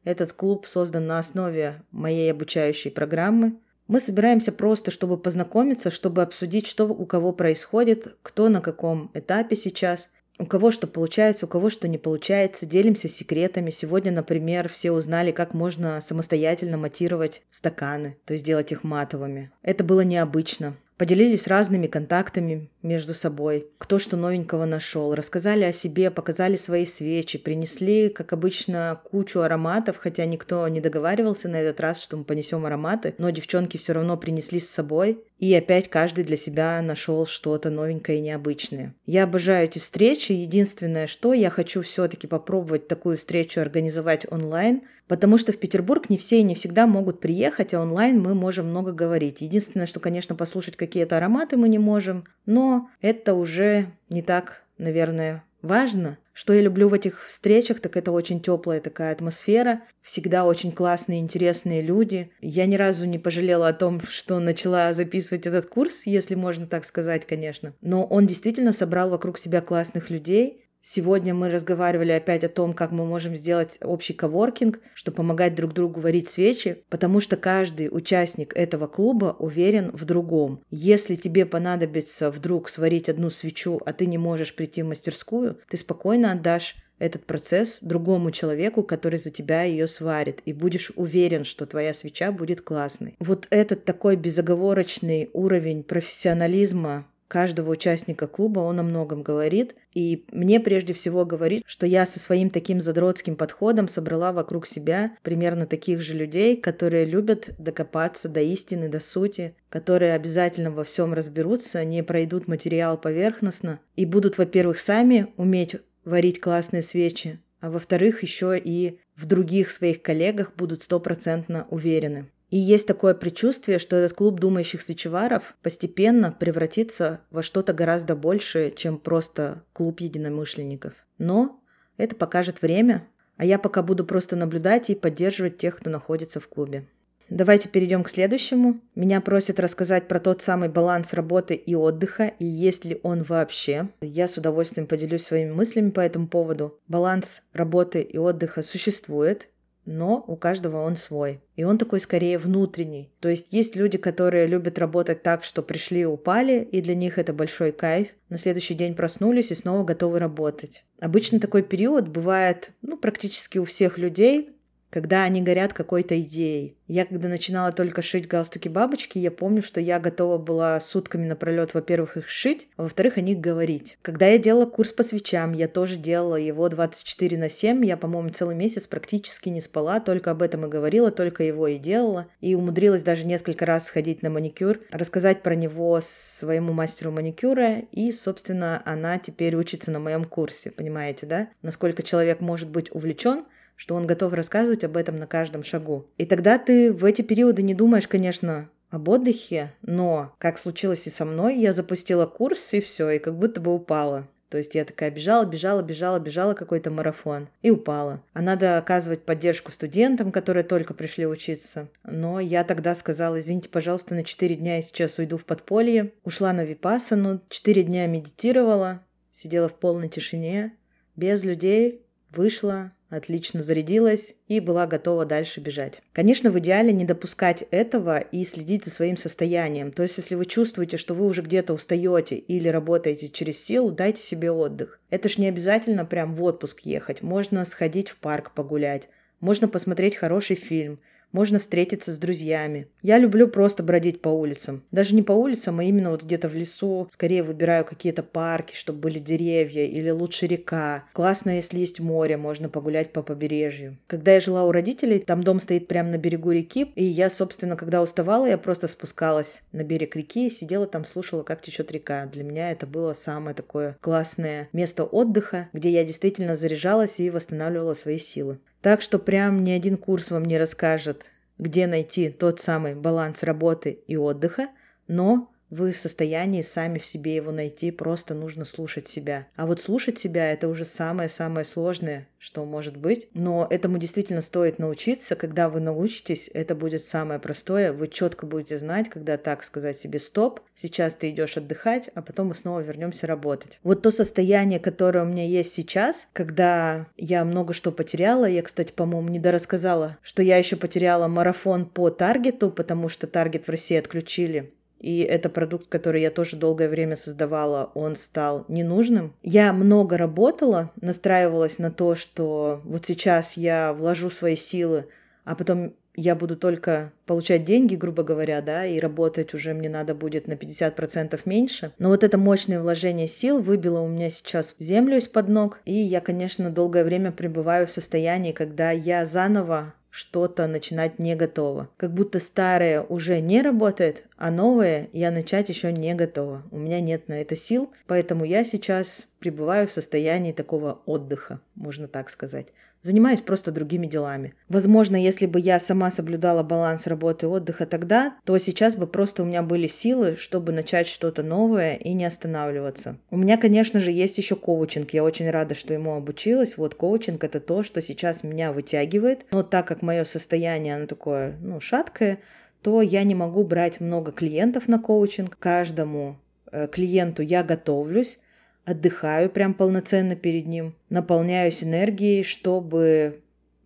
Этот 0.06 0.32
клуб 0.32 0.66
создан 0.66 1.08
на 1.08 1.20
основе 1.20 1.82
моей 1.92 2.32
обучающей 2.32 2.92
программы. 2.92 3.58
Мы 3.88 4.00
собираемся 4.00 4.52
просто, 4.52 4.92
чтобы 4.92 5.18
познакомиться, 5.18 5.92
чтобы 5.92 6.22
обсудить, 6.22 6.68
что 6.68 6.86
у 6.86 7.06
кого 7.06 7.32
происходит, 7.32 8.18
кто 8.22 8.50
на 8.50 8.62
каком 8.62 9.12
этапе 9.14 9.56
сейчас– 9.56 10.10
у 10.40 10.46
кого 10.46 10.70
что 10.70 10.86
получается, 10.86 11.46
у 11.46 11.50
кого 11.50 11.70
что 11.70 11.88
не 11.88 11.98
получается, 11.98 12.66
делимся 12.66 13.08
секретами. 13.08 13.72
Сегодня, 13.72 14.12
например, 14.12 14.70
все 14.70 14.92
узнали, 14.92 15.32
как 15.32 15.54
можно 15.54 16.00
самостоятельно 16.00 16.78
матировать 16.78 17.42
стаканы, 17.50 18.18
то 18.26 18.34
есть 18.34 18.46
делать 18.46 18.72
их 18.72 18.84
матовыми. 18.84 19.52
Это 19.64 19.84
было 19.84 20.02
необычно. 20.02 20.76
Поделились 20.98 21.46
разными 21.46 21.86
контактами 21.86 22.70
между 22.82 23.14
собой, 23.14 23.68
кто 23.78 24.00
что 24.00 24.18
новенького 24.18 24.66
нашел, 24.66 25.14
рассказали 25.14 25.64
о 25.64 25.72
себе, 25.72 26.10
показали 26.10 26.56
свои 26.56 26.88
свечи, 26.88 27.38
принесли, 27.38 28.10
как 28.10 28.34
обычно, 28.34 29.00
кучу 29.04 29.42
ароматов, 29.42 29.98
хотя 29.98 30.26
никто 30.26 30.68
не 30.68 30.82
договаривался 30.82 31.50
на 31.50 31.58
этот 31.58 31.80
раз, 31.82 32.02
что 32.02 32.18
мы 32.18 32.24
понесем 32.24 32.66
ароматы, 32.66 33.14
но 33.20 33.30
девчонки 33.30 33.78
все 33.78 33.94
равно 33.94 34.18
принесли 34.18 34.60
с 34.60 34.70
собой, 34.70 35.24
и 35.38 35.54
опять 35.54 35.88
каждый 35.88 36.24
для 36.24 36.36
себя 36.36 36.82
нашел 36.82 37.28
что-то 37.28 37.70
новенькое 37.70 38.18
и 38.18 38.22
необычное. 38.22 38.96
Я 39.06 39.26
обожаю 39.26 39.66
эти 39.66 39.78
встречи. 39.78 40.32
Единственное, 40.32 41.06
что 41.06 41.34
я 41.34 41.52
хочу 41.52 41.84
все-таки 41.84 42.26
попробовать 42.26 42.88
такую 42.88 43.18
встречу 43.18 43.62
организовать 43.62 44.26
онлайн, 44.32 44.82
потому 45.08 45.38
что 45.38 45.52
в 45.52 45.58
Петербург 45.58 46.10
не 46.10 46.18
все 46.18 46.40
и 46.40 46.44
не 46.44 46.56
всегда 46.56 46.88
могут 46.88 47.20
приехать, 47.20 47.74
а 47.74 47.82
онлайн 47.82 48.22
мы 48.22 48.36
можем 48.36 48.68
много 48.68 48.92
говорить. 48.92 49.42
Единственное, 49.42 49.88
что, 49.88 50.00
конечно, 50.00 50.36
послушать 50.36 50.76
какие-то 50.76 51.18
ароматы 51.18 51.58
мы 51.58 51.70
не 51.70 51.80
можем, 51.80 52.26
но 52.46 52.90
это 53.02 53.34
уже 53.34 53.88
не 54.10 54.22
так, 54.22 54.64
наверное, 54.78 55.44
важно. 55.62 56.18
Что 56.34 56.54
я 56.54 56.62
люблю 56.62 56.88
в 56.88 56.94
этих 56.94 57.26
встречах, 57.26 57.80
так 57.80 57.98
это 57.98 58.12
очень 58.12 58.40
теплая 58.40 58.80
такая 58.80 59.12
атмосфера, 59.12 59.82
всегда 60.04 60.46
очень 60.46 60.72
классные, 60.72 61.20
интересные 61.20 61.82
люди. 61.82 62.30
Я 62.42 62.68
ни 62.68 62.76
разу 62.76 63.08
не 63.08 63.18
пожалела 63.18 63.68
о 63.68 63.74
том, 63.74 64.02
что 64.02 64.38
начала 64.38 64.94
записывать 64.94 65.48
этот 65.48 65.66
курс, 65.66 66.06
если 66.06 66.36
можно 66.36 66.68
так 66.68 66.86
сказать, 66.86 67.26
конечно. 67.26 67.74
Но 67.82 68.04
он 68.04 68.28
действительно 68.28 68.72
собрал 68.72 69.10
вокруг 69.10 69.40
себя 69.40 69.62
классных 69.62 70.12
людей, 70.12 70.67
Сегодня 70.90 71.34
мы 71.34 71.50
разговаривали 71.50 72.14
опять 72.14 72.46
о 72.46 72.50
том, 72.50 72.72
как 72.72 72.92
мы 72.92 73.06
можем 73.06 73.36
сделать 73.36 73.78
общий 73.82 74.14
коворкинг, 74.14 74.80
чтобы 74.94 75.18
помогать 75.18 75.54
друг 75.54 75.74
другу 75.74 76.00
варить 76.00 76.30
свечи, 76.30 76.86
потому 76.88 77.20
что 77.20 77.36
каждый 77.36 77.90
участник 77.92 78.56
этого 78.56 78.88
клуба 78.88 79.36
уверен 79.38 79.92
в 79.92 80.06
другом. 80.06 80.64
Если 80.72 81.16
тебе 81.16 81.46
понадобится 81.46 82.32
вдруг 82.32 82.70
сварить 82.70 83.10
одну 83.10 83.30
свечу, 83.30 83.82
а 83.86 83.92
ты 83.92 84.06
не 84.06 84.18
можешь 84.18 84.56
прийти 84.56 84.82
в 84.82 84.88
мастерскую, 84.88 85.60
ты 85.68 85.76
спокойно 85.76 86.32
отдашь 86.32 86.78
этот 87.00 87.26
процесс 87.26 87.80
другому 87.82 88.32
человеку, 88.32 88.82
который 88.82 89.20
за 89.20 89.30
тебя 89.30 89.64
ее 89.64 89.88
сварит, 89.90 90.40
и 90.46 90.54
будешь 90.54 90.94
уверен, 90.96 91.44
что 91.44 91.66
твоя 91.66 91.94
свеча 91.94 92.32
будет 92.32 92.62
классной. 92.62 93.18
Вот 93.20 93.46
этот 93.50 93.84
такой 93.84 94.16
безоговорочный 94.16 95.32
уровень 95.34 95.84
профессионализма 95.84 97.06
каждого 97.28 97.72
участника 97.72 98.28
клуба, 98.28 98.60
он 98.62 98.80
о 98.80 98.84
многом 98.84 99.24
говорит. 99.24 99.76
И 99.94 100.26
мне 100.32 100.60
прежде 100.60 100.94
всего 100.94 101.26
говорит, 101.26 101.64
что 101.66 101.86
я 101.86 102.06
со 102.06 102.20
своим 102.20 102.50
таким 102.50 102.82
задротским 102.82 103.36
подходом 103.36 103.88
собрала 103.88 104.32
вокруг 104.32 104.66
себя 104.66 105.18
примерно 105.22 105.66
таких 105.66 106.02
же 106.02 106.14
людей, 106.14 106.58
которые 106.58 107.06
любят 107.06 107.50
докопаться 107.58 108.30
до 108.30 108.42
истины, 108.42 108.90
до 108.90 109.00
сути, 109.00 109.56
которые 109.70 110.14
обязательно 110.14 110.72
во 110.72 110.84
всем 110.84 111.14
разберутся, 111.14 111.84
не 111.84 112.04
пройдут 112.04 112.48
материал 112.48 112.98
поверхностно 112.98 113.80
и 113.96 114.06
будут, 114.06 114.38
во-первых, 114.38 114.80
сами 114.80 115.28
уметь 115.38 115.76
варить 116.06 116.40
классные 116.40 116.82
свечи, 116.82 117.40
а 117.60 117.70
во-вторых, 117.70 118.24
еще 118.24 118.58
и 118.58 119.00
в 119.16 119.26
других 119.26 119.70
своих 119.70 120.02
коллегах 120.02 120.56
будут 120.56 120.84
стопроцентно 120.84 121.68
уверены. 121.70 122.30
И 122.50 122.58
есть 122.58 122.88
такое 122.88 123.14
предчувствие, 123.14 123.78
что 123.78 123.98
этот 123.98 124.18
клуб 124.18 124.40
думающих 124.40 124.82
свечеваров 124.82 125.56
постепенно 125.62 126.32
превратится 126.32 127.22
во 127.30 127.44
что-то 127.44 127.74
гораздо 127.74 128.16
большее, 128.16 128.72
чем 128.72 128.98
просто 128.98 129.64
клуб 129.74 130.00
единомышленников. 130.00 130.94
Но 131.18 131.62
это 131.98 132.16
покажет 132.16 132.62
время, 132.62 133.08
а 133.36 133.46
я 133.46 133.60
пока 133.60 133.84
буду 133.84 134.06
просто 134.06 134.36
наблюдать 134.36 134.90
и 134.90 134.96
поддерживать 134.96 135.58
тех, 135.58 135.78
кто 135.78 135.90
находится 135.90 136.40
в 136.40 136.48
клубе. 136.48 136.88
Давайте 137.30 137.68
перейдем 137.68 138.04
к 138.06 138.10
следующему. 138.10 138.80
Меня 138.96 139.20
просят 139.20 139.60
рассказать 139.60 140.08
про 140.08 140.20
тот 140.20 140.42
самый 140.42 140.70
баланс 140.70 141.12
работы 141.14 141.56
и 141.56 141.76
отдыха, 141.76 142.32
и 142.40 142.46
есть 142.46 142.86
ли 142.86 143.02
он 143.04 143.24
вообще. 143.24 143.90
Я 144.00 144.30
с 144.30 144.38
удовольствием 144.38 144.88
поделюсь 144.88 145.24
своими 145.24 145.52
мыслями 145.52 145.90
по 145.90 146.00
этому 146.00 146.30
поводу. 146.30 146.80
Баланс 146.88 147.44
работы 147.52 148.02
и 148.02 148.18
отдыха 148.18 148.62
существует, 148.62 149.50
но 149.88 150.24
у 150.28 150.36
каждого 150.36 150.84
он 150.84 150.98
свой. 150.98 151.42
И 151.56 151.64
он 151.64 151.78
такой 151.78 152.02
скорее 152.02 152.38
внутренний. 152.38 153.10
То 153.22 153.30
есть 153.30 153.54
есть 153.54 153.76
люди, 153.76 153.98
которые 153.98 154.46
любят 154.46 154.78
работать 154.78 155.24
так, 155.24 155.44
что 155.46 155.64
пришли 155.64 156.02
и 156.02 156.06
упали, 156.06 156.62
и 156.72 156.82
для 156.82 156.94
них 156.94 157.18
это 157.18 157.34
большой 157.34 157.72
кайф. 157.72 158.10
На 158.30 158.38
следующий 158.38 158.76
день 158.76 158.96
проснулись 158.96 159.52
и 159.52 159.56
снова 159.56 159.86
готовы 159.86 160.20
работать. 160.20 160.84
Обычно 161.00 161.40
такой 161.40 161.64
период 161.64 162.10
бывает 162.10 162.72
ну, 162.82 162.98
практически 162.98 163.58
у 163.58 163.66
всех 163.66 163.98
людей, 163.98 164.57
когда 164.90 165.24
они 165.24 165.42
горят 165.42 165.74
какой-то 165.74 166.20
идеей. 166.22 166.78
Я 166.88 167.06
когда 167.06 167.28
начинала 167.28 167.74
только 167.74 168.02
шить 168.02 168.28
галстуки-бабочки, 168.28 169.18
я 169.18 169.30
помню, 169.30 169.62
что 169.62 169.82
я 169.82 170.00
готова 170.00 170.38
была 170.38 170.80
сутками 170.80 171.28
напролет, 171.28 171.74
во-первых, 171.74 172.16
их 172.16 172.30
шить, 172.30 172.70
а 172.78 172.84
во-вторых, 172.84 173.18
о 173.18 173.22
них 173.22 173.40
говорить. 173.40 173.98
Когда 174.02 174.28
я 174.28 174.38
делала 174.38 174.66
курс 174.66 174.94
по 174.94 175.04
свечам, 175.04 175.52
я 175.52 175.68
тоже 175.68 175.98
делала 175.98 176.38
его 176.38 176.70
24 176.70 177.38
на 177.38 177.50
7. 177.50 177.86
Я, 177.86 177.98
по-моему, 177.98 178.30
целый 178.30 178.56
месяц 178.56 178.88
практически 178.88 179.50
не 179.50 179.60
спала, 179.60 180.00
только 180.00 180.32
об 180.32 180.42
этом 180.42 180.66
и 180.66 180.70
говорила, 180.70 181.12
только 181.12 181.44
его 181.44 181.68
и 181.68 181.78
делала. 181.78 182.28
И 182.40 182.56
умудрилась 182.56 183.04
даже 183.04 183.26
несколько 183.26 183.66
раз 183.66 183.88
сходить 183.88 184.24
на 184.24 184.30
маникюр, 184.30 184.80
рассказать 184.92 185.44
про 185.44 185.56
него 185.56 186.00
своему 186.02 186.72
мастеру 186.72 187.12
маникюра, 187.12 187.80
и, 187.92 188.14
собственно, 188.14 188.82
она 188.86 189.20
теперь 189.20 189.56
учится 189.56 189.92
на 189.92 190.00
моем 190.00 190.24
курсе, 190.24 190.72
понимаете, 190.72 191.26
да? 191.26 191.50
Насколько 191.62 192.02
человек 192.02 192.40
может 192.40 192.70
быть 192.70 192.94
увлечен 192.96 193.44
что 193.78 193.96
он 193.96 194.06
готов 194.06 194.34
рассказывать 194.34 194.84
об 194.84 194.98
этом 194.98 195.16
на 195.16 195.28
каждом 195.28 195.64
шагу. 195.64 196.08
И 196.18 196.26
тогда 196.26 196.58
ты 196.58 196.92
в 196.92 197.06
эти 197.06 197.22
периоды 197.22 197.62
не 197.62 197.74
думаешь, 197.74 198.10
конечно, 198.10 198.70
об 198.90 199.08
отдыхе, 199.08 199.72
но, 199.82 200.36
как 200.40 200.58
случилось 200.58 201.08
и 201.08 201.10
со 201.10 201.24
мной, 201.24 201.58
я 201.58 201.72
запустила 201.72 202.26
курс, 202.26 202.74
и 202.74 202.82
все, 202.82 203.12
и 203.12 203.20
как 203.20 203.38
будто 203.38 203.62
бы 203.62 203.74
упала. 203.74 204.28
То 204.50 204.58
есть 204.58 204.76
я 204.76 204.86
такая 204.86 205.12
бежала, 205.12 205.46
бежала, 205.46 205.82
бежала, 205.82 206.20
бежала 206.20 206.54
какой-то 206.54 206.90
марафон 206.90 207.50
и 207.62 207.70
упала. 207.70 208.24
А 208.34 208.42
надо 208.42 208.78
оказывать 208.78 209.24
поддержку 209.24 209.72
студентам, 209.72 210.32
которые 210.32 210.64
только 210.64 210.94
пришли 210.94 211.28
учиться. 211.28 211.90
Но 212.06 212.40
я 212.40 212.64
тогда 212.64 212.96
сказала, 212.96 213.40
извините, 213.40 213.68
пожалуйста, 213.68 214.16
на 214.16 214.24
4 214.24 214.56
дня 214.56 214.78
я 214.78 214.82
сейчас 214.82 215.20
уйду 215.20 215.38
в 215.38 215.44
подполье. 215.44 216.14
Ушла 216.24 216.54
на 216.54 216.64
випасану, 216.64 217.42
4 217.50 217.84
дня 217.84 218.08
медитировала, 218.08 219.04
сидела 219.34 219.68
в 219.68 219.74
полной 219.74 220.08
тишине, 220.08 220.74
без 221.18 221.44
людей, 221.44 222.07
вышла, 222.32 222.92
отлично 223.10 223.62
зарядилась 223.62 224.36
и 224.48 224.60
была 224.60 224.86
готова 224.88 225.26
дальше 225.26 225.60
бежать. 225.60 226.02
Конечно, 226.14 226.52
в 226.52 226.60
идеале 226.60 226.92
не 226.92 227.06
допускать 227.06 227.64
этого 227.72 228.20
и 228.20 228.44
следить 228.44 228.86
за 228.86 228.92
своим 228.92 229.18
состоянием. 229.18 229.92
То 229.92 230.04
есть, 230.04 230.18
если 230.18 230.36
вы 230.36 230.46
чувствуете, 230.46 230.98
что 230.98 231.14
вы 231.14 231.26
уже 231.26 231.42
где-то 231.42 231.74
устаете 231.74 232.36
или 232.36 232.68
работаете 232.68 233.30
через 233.30 233.64
силу, 233.64 233.92
дайте 233.92 234.22
себе 234.22 234.52
отдых. 234.52 235.00
Это 235.10 235.30
ж 235.30 235.38
не 235.38 235.48
обязательно 235.48 236.06
прям 236.06 236.34
в 236.34 236.44
отпуск 236.44 236.82
ехать. 236.82 237.22
Можно 237.22 237.66
сходить 237.66 238.10
в 238.10 238.18
парк 238.18 238.52
погулять, 238.54 239.10
можно 239.40 239.68
посмотреть 239.68 240.16
хороший 240.16 240.56
фильм, 240.56 241.00
можно 241.32 241.60
встретиться 241.60 242.14
с 242.14 242.18
друзьями. 242.18 242.88
Я 243.02 243.18
люблю 243.18 243.48
просто 243.48 243.84
бродить 243.84 244.22
по 244.22 244.30
улицам. 244.30 244.84
Даже 244.92 245.16
не 245.16 245.24
по 245.24 245.32
улицам, 245.32 245.80
а 245.80 245.84
именно 245.84 246.12
вот 246.12 246.24
где-то 246.24 246.50
в 246.50 246.56
лесу. 246.56 247.08
Скорее 247.10 247.44
выбираю 247.44 247.86
какие-то 247.86 248.24
парки, 248.24 248.76
чтобы 248.76 249.00
были 249.00 249.20
деревья 249.20 249.86
или 249.86 250.10
лучше 250.10 250.48
река. 250.48 251.04
Классно, 251.14 251.52
если 251.52 251.80
есть 251.80 252.00
море, 252.00 252.38
можно 252.38 252.70
погулять 252.70 253.14
по 253.14 253.22
побережью. 253.22 253.98
Когда 254.08 254.34
я 254.34 254.40
жила 254.40 254.64
у 254.64 254.72
родителей, 254.72 255.20
там 255.20 255.44
дом 255.44 255.60
стоит 255.60 255.88
прямо 255.88 256.10
на 256.10 256.18
берегу 256.18 256.52
реки, 256.52 256.92
и 256.96 257.04
я, 257.04 257.30
собственно, 257.30 257.76
когда 257.76 258.02
уставала, 258.02 258.46
я 258.46 258.58
просто 258.58 258.88
спускалась 258.88 259.62
на 259.72 259.84
берег 259.84 260.16
реки 260.16 260.48
и 260.48 260.52
сидела 260.52 260.88
там, 260.88 261.06
слушала, 261.06 261.44
как 261.44 261.62
течет 261.62 261.92
река. 261.92 262.26
Для 262.26 262.44
меня 262.44 262.72
это 262.72 262.88
было 262.88 263.14
самое 263.14 263.56
такое 263.56 263.98
классное 264.02 264.70
место 264.74 265.04
отдыха, 265.04 265.70
где 265.74 265.90
я 265.90 266.04
действительно 266.04 266.56
заряжалась 266.56 267.20
и 267.20 267.30
восстанавливала 267.30 267.94
свои 267.94 268.18
силы. 268.18 268.60
Так 268.82 269.02
что 269.02 269.20
прям 269.20 269.64
ни 269.64 269.72
один 269.72 269.98
курс 269.98 270.32
вам 270.32 270.46
не 270.46 270.58
расскажет, 270.58 271.32
где 271.58 271.88
найти 271.88 272.30
тот 272.30 272.60
самый 272.62 272.96
баланс 272.96 273.44
работы 273.44 274.00
и 274.08 274.16
отдыха, 274.16 274.70
но 275.08 275.52
вы 275.70 275.92
в 275.92 276.00
состоянии 276.00 276.62
сами 276.62 277.00
в 277.00 277.06
себе 277.06 277.36
его 277.36 277.52
найти, 277.52 277.92
просто 277.92 278.34
нужно 278.34 278.66
слушать 278.66 279.08
себя. 279.08 279.48
А 279.56 279.66
вот 279.66 279.82
слушать 279.82 280.18
себя 280.18 280.52
это 280.52 280.68
уже 280.68 280.86
самое-самое 280.86 281.66
сложное, 281.66 282.28
что 282.38 282.66
может 282.66 282.98
быть. 282.98 283.28
Но 283.34 283.68
этому 283.70 283.98
действительно 283.98 284.42
стоит 284.42 284.80
научиться. 284.80 285.36
Когда 285.36 285.70
вы 285.70 285.80
научитесь, 285.80 286.50
это 286.54 286.76
будет 286.76 287.04
самое 287.04 287.40
простое. 287.40 287.92
Вы 287.92 288.08
четко 288.08 288.46
будете 288.46 288.78
знать, 288.78 289.10
когда 289.10 289.38
так 289.38 289.64
сказать 289.64 290.00
себе 290.00 290.20
стоп, 290.20 290.62
сейчас 290.76 291.16
ты 291.16 291.30
идешь 291.30 291.58
отдыхать, 291.58 292.10
а 292.14 292.22
потом 292.22 292.48
мы 292.48 292.56
снова 292.56 292.80
вернемся 292.80 293.28
работать. 293.28 293.80
Вот 293.84 294.02
то 294.02 294.12
состояние, 294.12 294.80
которое 294.80 295.24
у 295.24 295.28
меня 295.28 295.46
есть 295.46 295.74
сейчас, 295.74 296.28
когда 296.34 297.08
я 297.18 297.44
много 297.44 297.74
что 297.74 297.92
потеряла, 297.92 298.46
я, 298.46 298.62
кстати, 298.62 298.94
по-моему, 298.94 299.30
не 299.30 299.40
дорассказала, 299.40 300.18
что 300.22 300.42
я 300.42 300.58
еще 300.58 300.76
потеряла 300.76 301.28
марафон 301.28 301.86
по 301.86 302.10
таргету, 302.10 302.72
потому 302.72 303.10
что 303.10 303.28
таргет 303.28 303.68
в 303.68 303.72
России 303.72 303.98
отключили 303.98 304.72
и 305.00 305.20
это 305.20 305.50
продукт, 305.50 305.88
который 305.88 306.22
я 306.22 306.32
тоже 306.32 306.56
долгое 306.56 306.90
время 306.90 307.16
создавала, 307.16 307.92
он 307.94 308.16
стал 308.16 308.66
ненужным. 308.68 309.34
Я 309.44 309.74
много 309.74 310.18
работала, 310.18 310.92
настраивалась 311.02 311.80
на 311.80 311.92
то, 311.92 312.16
что 312.16 312.82
вот 312.84 313.06
сейчас 313.06 313.58
я 313.58 313.94
вложу 313.94 314.30
свои 314.30 314.56
силы, 314.56 315.06
а 315.46 315.56
потом 315.56 315.94
я 316.20 316.36
буду 316.36 316.58
только 316.58 317.14
получать 317.28 317.64
деньги, 317.64 317.96
грубо 317.96 318.24
говоря, 318.24 318.62
да, 318.62 318.88
и 318.88 319.00
работать 319.00 319.54
уже 319.54 319.76
мне 319.76 319.88
надо 319.88 320.16
будет 320.16 320.48
на 320.48 320.54
50% 320.54 321.40
меньше. 321.46 321.94
Но 322.00 322.10
вот 322.10 322.24
это 322.24 322.40
мощное 322.40 322.82
вложение 322.82 323.28
сил 323.28 323.62
выбило 323.62 324.00
у 324.00 324.08
меня 324.08 324.32
сейчас 324.32 324.74
землю 324.80 325.18
из-под 325.18 325.48
ног, 325.48 325.80
и 325.86 325.94
я, 325.94 326.20
конечно, 326.20 326.72
долгое 326.72 327.04
время 327.04 327.32
пребываю 327.32 327.86
в 327.86 327.92
состоянии, 327.92 328.52
когда 328.52 328.90
я 328.90 329.26
заново 329.26 329.94
что-то 330.10 330.68
начинать 330.68 331.20
не 331.20 331.36
готова. 331.36 331.90
Как 331.98 332.14
будто 332.14 332.40
старое 332.40 333.02
уже 333.02 333.40
не 333.40 333.62
работает, 333.62 334.26
а 334.38 334.52
новое 334.52 335.10
я 335.14 335.32
начать 335.32 335.70
еще 335.70 335.92
не 335.92 336.14
готова. 336.16 336.64
У 336.72 336.78
меня 336.78 337.00
нет 337.00 337.28
на 337.28 337.42
это 337.42 337.56
сил, 337.56 337.92
поэтому 338.08 338.46
я 338.46 338.64
сейчас 338.64 339.28
пребываю 339.40 339.88
в 339.88 339.92
состоянии 339.92 340.52
такого 340.52 341.02
отдыха, 341.06 341.60
можно 341.76 342.08
так 342.08 342.30
сказать 342.30 342.68
занимаюсь 343.02 343.42
просто 343.42 343.72
другими 343.72 344.08
делами. 344.08 344.54
Возможно, 344.70 345.16
если 345.16 345.46
бы 345.46 345.60
я 345.60 345.80
сама 345.80 346.12
соблюдала 346.12 346.64
баланс 346.64 347.08
работы 347.08 347.46
и 347.46 347.50
отдыха 347.50 347.86
тогда, 347.86 348.36
то 348.44 348.58
сейчас 348.58 348.96
бы 348.96 349.08
просто 349.08 349.44
у 349.44 349.46
меня 349.46 349.62
были 349.62 349.88
силы, 349.88 350.36
чтобы 350.38 350.72
начать 350.72 351.08
что-то 351.08 351.44
новое 351.44 351.94
и 351.94 352.14
не 352.14 352.26
останавливаться. 352.26 353.18
У 353.30 353.38
меня, 353.38 353.58
конечно 353.58 354.00
же, 354.00 354.12
есть 354.12 354.38
еще 354.38 354.56
коучинг. 354.56 355.12
Я 355.12 355.24
очень 355.24 355.50
рада, 355.50 355.76
что 355.76 355.94
ему 355.94 356.16
обучилась. 356.16 356.78
Вот 356.78 356.96
коучинг 356.96 357.44
это 357.44 357.60
то, 357.60 357.84
что 357.84 358.02
сейчас 358.02 358.44
меня 358.44 358.72
вытягивает. 358.72 359.46
Но 359.52 359.64
так 359.64 359.88
как 359.88 360.02
мое 360.02 360.24
состояние, 360.24 360.96
оно 360.96 361.08
такое, 361.08 361.56
ну, 361.62 361.80
шаткое, 361.80 362.40
то 362.82 363.02
я 363.02 363.24
не 363.24 363.36
могу 363.36 363.64
брать 363.64 364.00
много 364.00 364.32
клиентов 364.32 364.88
на 364.88 365.00
коучинг. 365.00 365.58
Каждому 365.58 366.38
э, 366.72 366.88
клиенту 366.88 367.42
я 367.42 367.64
готовлюсь, 367.64 368.40
отдыхаю 368.88 369.50
прям 369.50 369.74
полноценно 369.74 370.36
перед 370.36 370.66
ним, 370.66 370.96
наполняюсь 371.10 371.84
энергией, 371.84 372.44
чтобы 372.44 373.42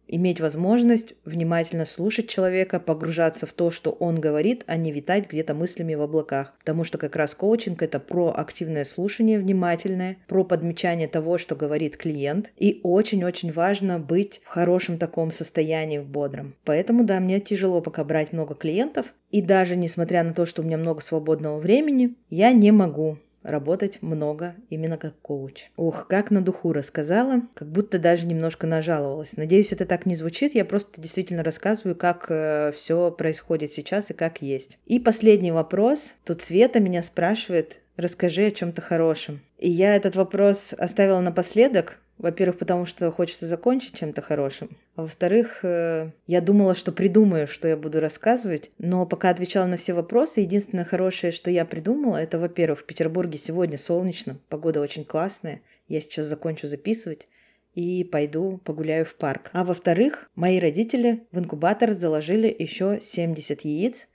иметь 0.08 0.40
возможность 0.40 1.16
внимательно 1.26 1.86
слушать 1.86 2.30
человека, 2.30 2.80
погружаться 2.80 3.48
в 3.48 3.54
то, 3.54 3.72
что 3.72 3.92
он 3.92 4.20
говорит, 4.20 4.64
а 4.68 4.78
не 4.78 4.92
витать 4.92 5.28
где-то 5.28 5.56
мыслями 5.56 5.96
в 5.96 6.02
облаках. 6.02 6.54
Потому 6.60 6.84
что 6.84 6.98
как 6.98 7.16
раз 7.16 7.34
коучинг– 7.34 7.82
это 7.84 8.00
про 8.00 8.32
активное 8.36 8.84
слушание 8.84 9.40
внимательное, 9.40 10.18
про 10.28 10.44
подмечание 10.44 11.08
того, 11.08 11.38
что 11.38 11.56
говорит 11.56 11.98
клиент. 11.98 12.52
И 12.58 12.82
очень-очень 12.84 13.54
важно 13.54 13.98
быть 14.00 14.42
в 14.44 14.50
хорошем 14.50 14.98
таком 14.98 15.32
состоянии, 15.32 15.98
в 15.98 16.06
бодром. 16.06 16.56
Поэтому, 16.66 17.06
да, 17.06 17.20
мне 17.20 17.40
тяжело 17.40 17.82
пока 17.82 18.04
брать 18.04 18.34
много 18.34 18.54
клиентов. 18.54 19.14
И 19.32 19.42
даже 19.42 19.78
несмотря 19.78 20.24
на 20.24 20.34
то, 20.34 20.46
что 20.46 20.62
у 20.62 20.66
меня 20.66 20.78
много 20.78 21.02
свободного 21.02 21.58
времени, 21.58 22.16
я 22.30 22.52
не 22.52 22.72
могу 22.72 23.18
работать 23.44 24.02
много 24.02 24.56
именно 24.70 24.98
как 24.98 25.20
коуч. 25.22 25.70
Ух, 25.78 26.08
как 26.08 26.32
на 26.32 26.42
духу 26.42 26.74
рассказала, 26.74 27.42
как 27.54 27.70
будто 27.70 28.00
даже 28.00 28.26
немножко 28.28 28.68
нажаловалась. 28.68 29.38
Надеюсь, 29.38 29.72
это 29.72 29.86
так 29.86 30.06
не 30.06 30.16
звучит, 30.16 30.56
я 30.56 30.66
просто 30.66 31.02
действительно 31.02 31.44
рассказываю, 31.44 31.96
как 31.96 32.28
э, 32.30 32.72
все 32.74 33.12
происходит 33.12 33.72
сейчас 33.72 34.12
и 34.12 34.14
как 34.14 34.42
есть. 34.42 34.78
И 34.86 35.00
последний 35.00 35.52
вопрос. 35.52 36.16
Тут 36.24 36.42
Света 36.42 36.80
меня 36.80 37.04
спрашивает, 37.04 37.80
расскажи 37.98 38.48
о 38.48 38.52
чем-то 38.52 38.82
хорошем. 38.82 39.42
И 39.58 39.70
я 39.70 39.96
этот 39.96 40.16
вопрос 40.16 40.74
оставила 40.74 41.20
напоследок, 41.20 42.00
во-первых, 42.22 42.60
потому 42.60 42.86
что 42.86 43.10
хочется 43.12 43.48
закончить 43.48 43.96
чем-то 43.96 44.22
хорошим. 44.22 44.70
А 44.96 45.02
во-вторых, 45.02 45.62
э, 45.64 46.12
я 46.28 46.42
думала, 46.42 46.76
что 46.76 46.92
придумаю, 46.92 47.48
что 47.48 47.68
я 47.68 47.76
буду 47.76 48.00
рассказывать. 48.00 48.72
Но 48.78 49.06
пока 49.06 49.30
отвечала 49.30 49.66
на 49.66 49.78
все 49.78 49.94
вопросы, 49.94 50.42
единственное 50.42 50.86
хорошее, 50.86 51.32
что 51.32 51.50
я 51.50 51.66
придумала, 51.66 52.18
это, 52.18 52.38
во-первых, 52.38 52.82
в 52.82 52.86
Петербурге 52.86 53.38
сегодня 53.38 53.78
солнечно, 53.78 54.38
погода 54.50 54.82
очень 54.82 55.04
классная. 55.04 55.62
Я 55.88 56.00
сейчас 56.00 56.28
закончу 56.28 56.68
записывать 56.68 57.28
и 57.74 58.04
пойду 58.04 58.62
погуляю 58.64 59.06
в 59.06 59.16
парк. 59.16 59.50
А 59.54 59.64
во-вторых, 59.64 60.30
мои 60.36 60.60
родители 60.60 61.24
в 61.32 61.40
инкубатор 61.40 61.94
заложили 61.94 62.56
еще 62.58 63.00
70 63.02 63.62
яиц, 63.62 64.08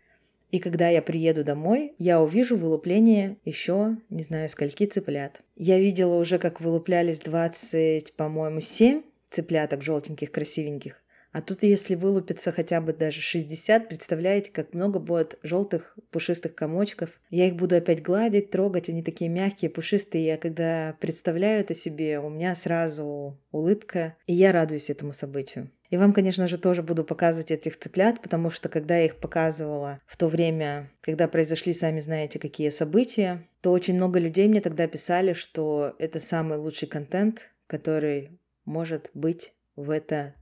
и 0.50 0.59
когда 0.59 0.88
я 0.88 1.02
приеду 1.02 1.44
домой, 1.44 1.94
я 1.98 2.20
увижу 2.20 2.56
вылупление 2.56 3.37
еще, 3.44 3.96
не 4.11 4.22
знаю, 4.22 4.48
скольки 4.48 4.87
цыплят. 4.87 5.42
Я 5.56 5.78
видела 5.78 6.14
уже, 6.14 6.38
как 6.38 6.61
вылуплялись 6.61 7.20
20, 7.20 8.14
по-моему, 8.14 8.61
7 8.61 9.02
цыпляток 9.28 9.82
желтеньких, 9.82 10.30
красивеньких. 10.30 11.02
А 11.32 11.42
тут, 11.42 11.62
если 11.62 11.96
вылупится 11.96 12.50
хотя 12.50 12.80
бы 12.80 12.94
даже 12.94 13.20
60, 13.20 13.90
представляете, 13.90 14.50
как 14.50 14.72
много 14.72 14.98
будет 14.98 15.38
желтых 15.42 15.98
пушистых 16.11 16.54
комочков. 16.54 17.11
Я 17.28 17.48
их 17.48 17.56
буду 17.56 17.76
опять 17.76 18.02
гладить, 18.02 18.50
трогать, 18.50 18.88
они 18.88 19.02
такие 19.02 19.28
мягкие, 19.28 19.70
пушистые. 19.70 20.24
Я 20.24 20.38
когда 20.38 20.96
представляю 20.98 21.61
это 21.61 21.74
себе, 21.74 22.20
у 22.20 22.30
меня 22.30 22.54
сразу 22.54 23.38
улыбка, 23.50 24.16
и 24.26 24.32
я 24.32 24.50
радуюсь 24.50 24.88
этому 24.88 25.12
событию. 25.12 25.70
И 25.90 25.96
вам, 25.96 26.12
конечно 26.12 26.49
же, 26.49 26.59
тоже 26.59 26.83
буду 26.83 27.05
показывать 27.05 27.51
этих 27.51 27.79
цыплят, 27.79 28.20
потому 28.22 28.51
что 28.51 28.68
когда 28.68 28.99
я 28.99 29.07
их 29.07 29.16
показывала 29.16 30.01
в 30.07 30.16
то 30.16 30.29
время, 30.29 30.90
когда 31.01 31.29
произошли, 31.29 31.72
сами 31.72 32.01
знаете, 32.01 32.38
какие 32.38 32.70
события, 32.70 33.46
то 33.61 33.72
очень 33.72 33.94
много 33.94 34.18
людей 34.18 34.49
мне 34.49 34.61
тогда 34.61 34.87
писали, 34.87 35.33
что 35.33 35.94
это 35.99 36.20
самый 36.20 36.59
лучший 36.59 36.88
контент, 36.88 37.51
который 37.66 38.40
может 38.64 39.11
быть 39.14 39.53
в 39.77 39.90
это 39.90 40.35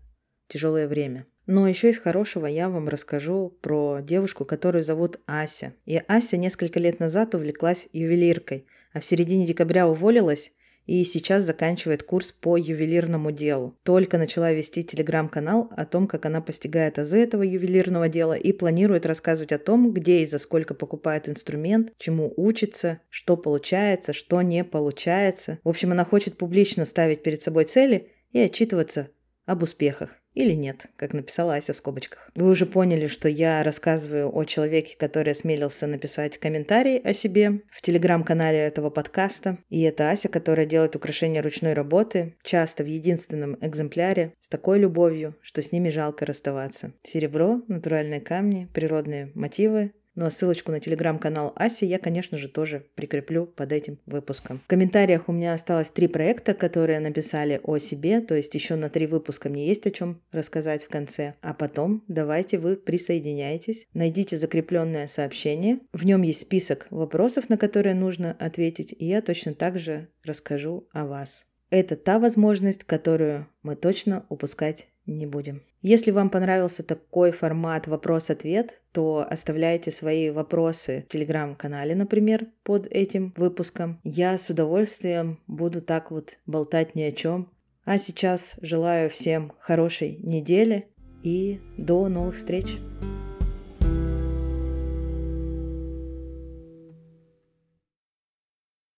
тяжелое 0.48 0.86
время. 0.86 1.26
Но 1.46 1.68
еще 1.68 1.90
из 1.90 1.98
хорошего 1.98 2.46
я 2.46 2.70
вам 2.70 2.88
расскажу 2.88 3.58
про 3.60 4.00
девушку, 4.00 4.46
которую 4.46 4.82
зовут 4.82 5.20
Ася. 5.26 5.74
И 5.84 6.00
Ася 6.08 6.38
несколько 6.38 6.80
лет 6.80 7.00
назад 7.00 7.34
увлеклась 7.34 7.86
ювелиркой, 7.92 8.66
а 8.94 9.00
в 9.00 9.04
середине 9.04 9.46
декабря 9.46 9.86
уволилась 9.86 10.52
и 10.86 11.02
сейчас 11.04 11.42
заканчивает 11.42 12.02
курс 12.02 12.32
по 12.32 12.56
ювелирному 12.56 13.30
делу. 13.30 13.76
Только 13.82 14.18
начала 14.18 14.52
вести 14.52 14.84
телеграм-канал 14.84 15.70
о 15.76 15.84
том, 15.84 16.06
как 16.06 16.26
она 16.26 16.40
постигает 16.40 16.98
азы 16.98 17.18
этого 17.18 17.42
ювелирного 17.42 18.08
дела 18.08 18.34
и 18.34 18.52
планирует 18.52 19.06
рассказывать 19.06 19.52
о 19.52 19.58
том, 19.58 19.92
где 19.92 20.20
и 20.20 20.26
за 20.26 20.38
сколько 20.38 20.74
покупает 20.74 21.28
инструмент, 21.28 21.92
чему 21.98 22.32
учится, 22.36 23.00
что 23.08 23.36
получается, 23.36 24.12
что 24.12 24.42
не 24.42 24.64
получается. 24.64 25.58
В 25.64 25.68
общем, 25.68 25.92
она 25.92 26.04
хочет 26.04 26.36
публично 26.36 26.84
ставить 26.84 27.22
перед 27.22 27.42
собой 27.42 27.64
цели 27.64 28.08
и 28.32 28.40
отчитываться 28.40 29.08
об 29.46 29.62
успехах. 29.62 30.18
Или 30.34 30.52
нет, 30.52 30.86
как 30.96 31.12
написала 31.12 31.54
Ася 31.54 31.72
в 31.72 31.76
скобочках. 31.76 32.30
Вы 32.34 32.50
уже 32.50 32.66
поняли, 32.66 33.06
что 33.06 33.28
я 33.28 33.62
рассказываю 33.62 34.36
о 34.36 34.44
человеке, 34.44 34.96
который 34.98 35.32
осмелился 35.32 35.86
написать 35.86 36.38
комментарий 36.38 36.98
о 36.98 37.14
себе 37.14 37.62
в 37.70 37.80
телеграм-канале 37.82 38.58
этого 38.58 38.90
подкаста. 38.90 39.58
И 39.70 39.82
это 39.82 40.10
Ася, 40.10 40.28
которая 40.28 40.66
делает 40.66 40.96
украшения 40.96 41.40
ручной 41.40 41.72
работы, 41.72 42.36
часто 42.42 42.82
в 42.82 42.86
единственном 42.86 43.56
экземпляре, 43.60 44.34
с 44.40 44.48
такой 44.48 44.80
любовью, 44.80 45.36
что 45.40 45.62
с 45.62 45.70
ними 45.70 45.90
жалко 45.90 46.26
расставаться. 46.26 46.92
Серебро, 47.02 47.62
натуральные 47.68 48.20
камни, 48.20 48.68
природные 48.74 49.30
мотивы, 49.34 49.92
Ну 50.14 50.26
а 50.26 50.30
ссылочку 50.30 50.70
на 50.70 50.80
телеграм-канал 50.80 51.52
Аси 51.56 51.84
я, 51.84 51.98
конечно 51.98 52.38
же, 52.38 52.48
тоже 52.48 52.86
прикреплю 52.94 53.46
под 53.46 53.72
этим 53.72 53.98
выпуском. 54.06 54.60
В 54.64 54.68
комментариях 54.68 55.28
у 55.28 55.32
меня 55.32 55.54
осталось 55.54 55.90
три 55.90 56.06
проекта, 56.06 56.54
которые 56.54 57.00
написали 57.00 57.60
о 57.62 57.78
себе, 57.78 58.20
то 58.20 58.34
есть 58.34 58.54
еще 58.54 58.76
на 58.76 58.88
три 58.88 59.06
выпуска 59.06 59.48
мне 59.48 59.66
есть 59.66 59.86
о 59.86 59.90
чем 59.90 60.22
рассказать 60.32 60.84
в 60.84 60.88
конце. 60.88 61.34
А 61.42 61.52
потом 61.54 62.04
давайте 62.08 62.58
вы 62.58 62.76
присоединяйтесь, 62.76 63.86
найдите 63.92 64.36
закрепленное 64.36 65.08
сообщение. 65.08 65.80
В 65.92 66.04
нем 66.04 66.22
есть 66.22 66.42
список 66.42 66.86
вопросов, 66.90 67.48
на 67.48 67.56
которые 67.56 67.94
нужно 67.94 68.36
ответить, 68.38 68.94
и 68.96 69.06
я 69.06 69.20
точно 69.20 69.54
так 69.54 69.78
же 69.78 70.08
расскажу 70.24 70.88
о 70.92 71.06
вас. 71.06 71.44
Это 71.70 71.96
та 71.96 72.20
возможность, 72.20 72.84
которую 72.84 73.48
мы 73.62 73.74
точно 73.74 74.26
упускать 74.28 74.86
не 75.06 75.26
будем. 75.26 75.62
Если 75.82 76.10
вам 76.10 76.30
понравился 76.30 76.82
такой 76.82 77.32
формат 77.32 77.86
вопрос-ответ, 77.86 78.80
то 78.92 79.26
оставляйте 79.28 79.90
свои 79.90 80.30
вопросы 80.30 81.04
в 81.08 81.12
телеграм-канале, 81.12 81.94
например, 81.94 82.46
под 82.62 82.86
этим 82.86 83.34
выпуском. 83.36 84.00
Я 84.02 84.38
с 84.38 84.48
удовольствием 84.48 85.40
буду 85.46 85.82
так 85.82 86.10
вот 86.10 86.38
болтать 86.46 86.94
ни 86.94 87.02
о 87.02 87.12
чем. 87.12 87.50
А 87.84 87.98
сейчас 87.98 88.54
желаю 88.62 89.10
всем 89.10 89.52
хорошей 89.58 90.16
недели 90.22 90.88
и 91.22 91.60
до 91.76 92.08
новых 92.08 92.36
встреч. 92.36 92.78